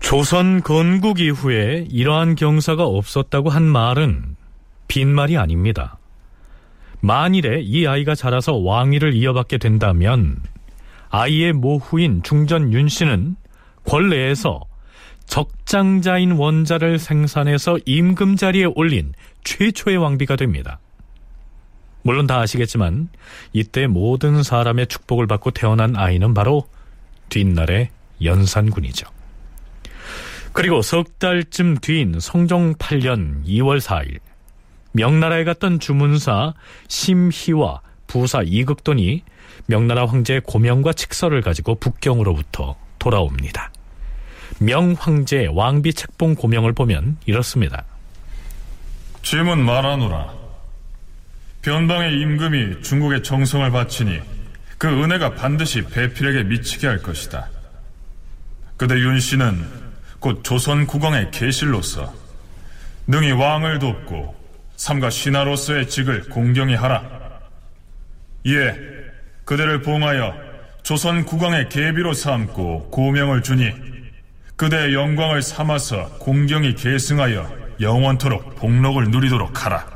조선 0.00 0.62
건국 0.62 1.20
이후에 1.20 1.86
이러한 1.88 2.34
경사가 2.34 2.84
없었다고 2.84 3.50
한 3.50 3.62
말은 3.62 4.36
빈말이 4.88 5.36
아닙니다. 5.36 5.98
만일에 7.00 7.60
이 7.62 7.86
아이가 7.86 8.14
자라서 8.14 8.56
왕위를 8.56 9.14
이어받게 9.14 9.58
된다면 9.58 10.42
아이의 11.10 11.52
모후인 11.52 12.22
중전 12.22 12.72
윤 12.72 12.88
씨는 12.88 13.36
권례에서 13.84 14.60
적장자인 15.30 16.32
원자를 16.32 16.98
생산해서 16.98 17.78
임금 17.86 18.34
자리에 18.34 18.64
올린 18.64 19.12
최초의 19.44 19.96
왕비가 19.96 20.34
됩니다. 20.34 20.80
물론 22.02 22.26
다 22.26 22.40
아시겠지만 22.40 23.08
이때 23.52 23.86
모든 23.86 24.42
사람의 24.42 24.88
축복을 24.88 25.28
받고 25.28 25.52
태어난 25.52 25.94
아이는 25.94 26.34
바로 26.34 26.66
뒷날의 27.28 27.90
연산군이죠. 28.24 29.06
그리고 30.52 30.82
석 30.82 31.20
달쯤 31.20 31.78
뒤인 31.78 32.18
성종 32.18 32.74
8년 32.74 33.44
2월 33.44 33.80
4일 33.80 34.18
명나라에 34.90 35.44
갔던 35.44 35.78
주문사 35.78 36.54
심희와 36.88 37.82
부사 38.08 38.42
이극돈이 38.44 39.22
명나라 39.66 40.06
황제 40.06 40.40
고명과 40.44 40.92
칙서를 40.92 41.40
가지고 41.40 41.76
북경으로부터 41.76 42.74
돌아옵니다. 42.98 43.70
명황제 44.58 45.48
왕비 45.52 45.94
책봉 45.94 46.34
고명을 46.34 46.72
보면 46.72 47.18
이렇습니다. 47.26 47.84
질문 49.22 49.64
말하노라. 49.64 50.32
변방의 51.62 52.20
임금이 52.20 52.82
중국의 52.82 53.22
정성을 53.22 53.70
바치니 53.70 54.20
그 54.78 54.88
은혜가 54.88 55.34
반드시 55.34 55.82
배필에게 55.82 56.44
미치게 56.44 56.86
할 56.86 57.02
것이다. 57.02 57.48
그대 58.76 58.94
윤 58.94 59.20
씨는 59.20 59.62
곧 60.20 60.42
조선 60.42 60.86
국왕의 60.86 61.30
계실로서 61.30 62.14
능히 63.06 63.32
왕을 63.32 63.78
돕고 63.78 64.34
삼가 64.76 65.10
신하로서의 65.10 65.88
직을 65.88 66.30
공경히 66.30 66.74
하라. 66.74 67.02
이에 68.44 68.74
그대를 69.44 69.82
봉하여 69.82 70.34
조선 70.82 71.26
국왕의 71.26 71.68
계비로 71.68 72.14
삼고 72.14 72.88
고명을 72.90 73.42
주니 73.42 73.70
그대의 74.60 74.92
영광을 74.92 75.40
삼아서 75.40 76.10
공경히 76.18 76.74
계승하여 76.74 77.50
영원토록 77.80 78.56
복록을 78.56 79.10
누리도록 79.10 79.64
하라. 79.64 79.86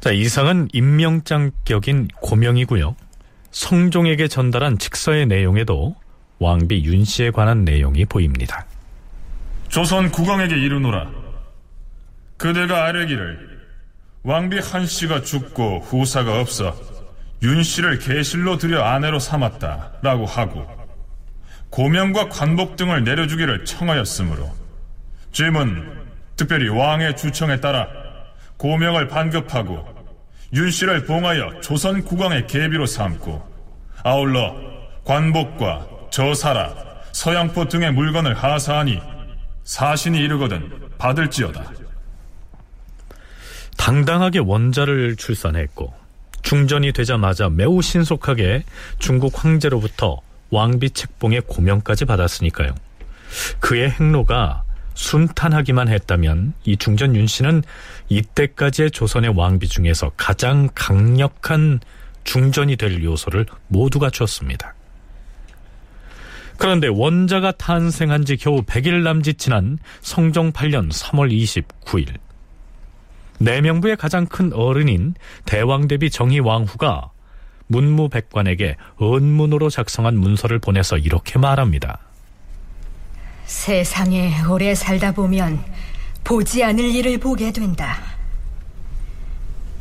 자, 0.00 0.10
이상은 0.10 0.68
임명장격인 0.74 2.08
고명이고요. 2.20 2.94
성종에게 3.50 4.28
전달한 4.28 4.76
칙서의 4.76 5.24
내용에도 5.28 5.96
왕비 6.40 6.84
윤 6.84 7.06
씨에 7.06 7.30
관한 7.30 7.64
내용이 7.64 8.04
보입니다. 8.04 8.66
조선 9.70 10.10
국왕에게 10.10 10.54
이르노라. 10.54 11.10
그대가 12.36 12.84
아뢰기를 12.84 13.48
왕비 14.24 14.58
한 14.58 14.84
씨가 14.84 15.22
죽고 15.22 15.78
후사가 15.78 16.38
없어 16.38 16.76
윤 17.42 17.62
씨를 17.62 17.98
계실로 17.98 18.58
들여 18.58 18.82
아내로 18.82 19.18
삼았다라고 19.18 20.26
하고 20.26 20.81
고명과 21.72 22.28
관복 22.28 22.76
등을 22.76 23.02
내려주기를 23.02 23.64
청하였으므로 23.64 24.52
짐은 25.32 26.02
특별히 26.36 26.68
왕의 26.68 27.16
주청에 27.16 27.60
따라 27.60 27.88
고명을 28.58 29.08
반급하고 29.08 29.82
윤 30.52 30.70
씨를 30.70 31.06
봉하여 31.06 31.60
조선 31.62 32.04
국왕의 32.04 32.46
계비로 32.46 32.84
삼고 32.84 33.50
아울러 34.04 34.54
관복과 35.04 35.88
저사라, 36.10 36.74
서양포 37.12 37.68
등의 37.68 37.92
물건을 37.92 38.34
하사하니 38.34 39.00
사신이 39.64 40.18
이르거든 40.18 40.70
받을지어다. 40.98 41.72
당당하게 43.78 44.40
원자를 44.40 45.16
출산했고 45.16 45.94
중전이 46.42 46.92
되자마자 46.92 47.48
매우 47.48 47.80
신속하게 47.80 48.64
중국 48.98 49.42
황제로부터 49.42 50.20
왕비 50.52 50.90
책봉의 50.90 51.42
고명까지 51.48 52.04
받았으니까요. 52.04 52.74
그의 53.58 53.90
행로가 53.90 54.62
순탄하기만 54.94 55.88
했다면 55.88 56.52
이 56.64 56.76
중전 56.76 57.16
윤 57.16 57.26
씨는 57.26 57.62
이때까지의 58.10 58.90
조선의 58.90 59.32
왕비 59.34 59.66
중에서 59.66 60.12
가장 60.16 60.68
강력한 60.74 61.80
중전이 62.24 62.76
될 62.76 63.02
요소를 63.02 63.46
모두 63.68 63.98
갖추었습니다. 63.98 64.74
그런데 66.58 66.86
원자가 66.86 67.52
탄생한 67.52 68.24
지 68.24 68.36
겨우 68.36 68.62
100일 68.62 69.02
남짓 69.02 69.38
지난 69.38 69.78
성종 70.02 70.52
8년 70.52 70.92
3월 70.92 71.32
29일 71.32 72.18
내명부의 73.40 73.96
가장 73.96 74.26
큰 74.26 74.52
어른인 74.52 75.14
대왕 75.44 75.88
대비 75.88 76.10
정희 76.10 76.38
왕후가 76.38 77.10
문무백관에게 77.72 78.76
언문으로 78.96 79.70
작성한 79.70 80.16
문서를 80.16 80.60
보내서 80.60 80.98
이렇게 80.98 81.38
말합니다. 81.38 81.98
세상에 83.46 84.42
오래 84.48 84.74
살다 84.74 85.12
보면 85.12 85.62
보지 86.22 86.62
않을 86.62 86.84
일을 86.84 87.18
보게 87.18 87.52
된다. 87.52 87.98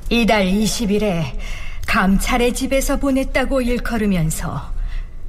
이달 0.09 0.45
20일에 0.45 1.23
감찰의 1.87 2.53
집에서 2.53 2.97
보냈다고 2.97 3.61
일컬으면서 3.61 4.71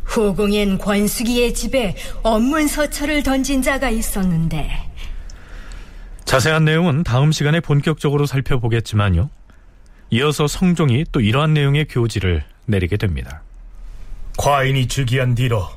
후궁인 0.05 0.79
권숙이의 0.79 1.55
집에 1.55 1.97
업문서처를 2.23 3.23
던진 3.23 3.63
자가 3.63 3.91
있었는데 3.91 4.71
자세한 6.25 6.65
내용은 6.65 7.03
다음 7.05 7.31
시간에 7.31 7.61
본격적으로 7.61 8.27
살펴보겠지만요. 8.27 9.31
이어서 10.11 10.47
성종이 10.47 11.05
또 11.13 11.21
이러한 11.21 11.55
내용의 11.55 11.87
교지를 11.89 12.45
내리게 12.67 12.97
됩니다. 12.97 13.43
과인이 14.39 14.89
즉위한 14.89 15.35
뒤로 15.35 15.69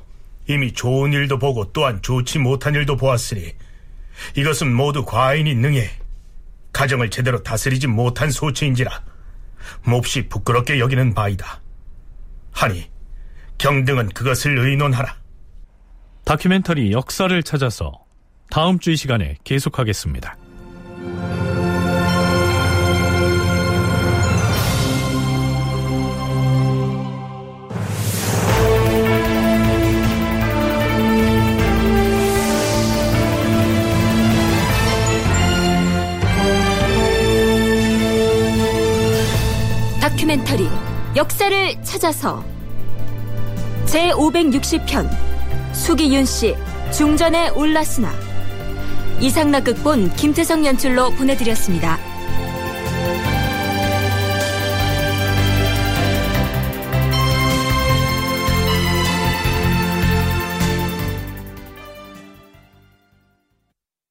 이미 0.48 0.74
좋은 0.74 1.12
일도 1.14 1.40
보고 1.40 1.72
또한 1.74 2.02
좋지 2.02 2.40
못한 2.40 2.74
일도 2.76 2.96
보았으니 2.98 3.54
이것은 4.36 4.74
모두 4.74 5.04
과인이 5.04 5.56
능해 5.56 5.90
가정을 6.72 7.10
제대로 7.10 7.42
다스리지 7.44 7.88
못한 7.88 8.32
소치인지라 8.32 9.04
몹시 9.84 10.28
부끄럽게 10.30 10.80
여기는 10.80 11.14
바이다. 11.14 11.62
하니 12.52 12.90
경등은 13.58 14.10
그것을 14.10 14.58
의논하라. 14.58 15.16
다큐멘터리 16.26 16.92
역사를 16.92 17.44
찾아서 17.44 17.92
다음 18.50 18.80
주 18.80 18.92
이 18.92 18.96
시간에 18.96 19.38
계속하겠습니다. 19.44 20.38
다큐멘터리 40.26 40.67
역사를 41.15 41.84
찾아서 41.84 42.43
제560편 43.86 45.07
수기윤 45.71 46.26
씨 46.26 46.55
중전에 46.91 47.49
올랐으나 47.49 48.11
이상락 49.19 49.65
극본 49.65 50.15
김태성 50.15 50.65
연출로 50.65 51.11
보내드렸습니다. 51.11 51.99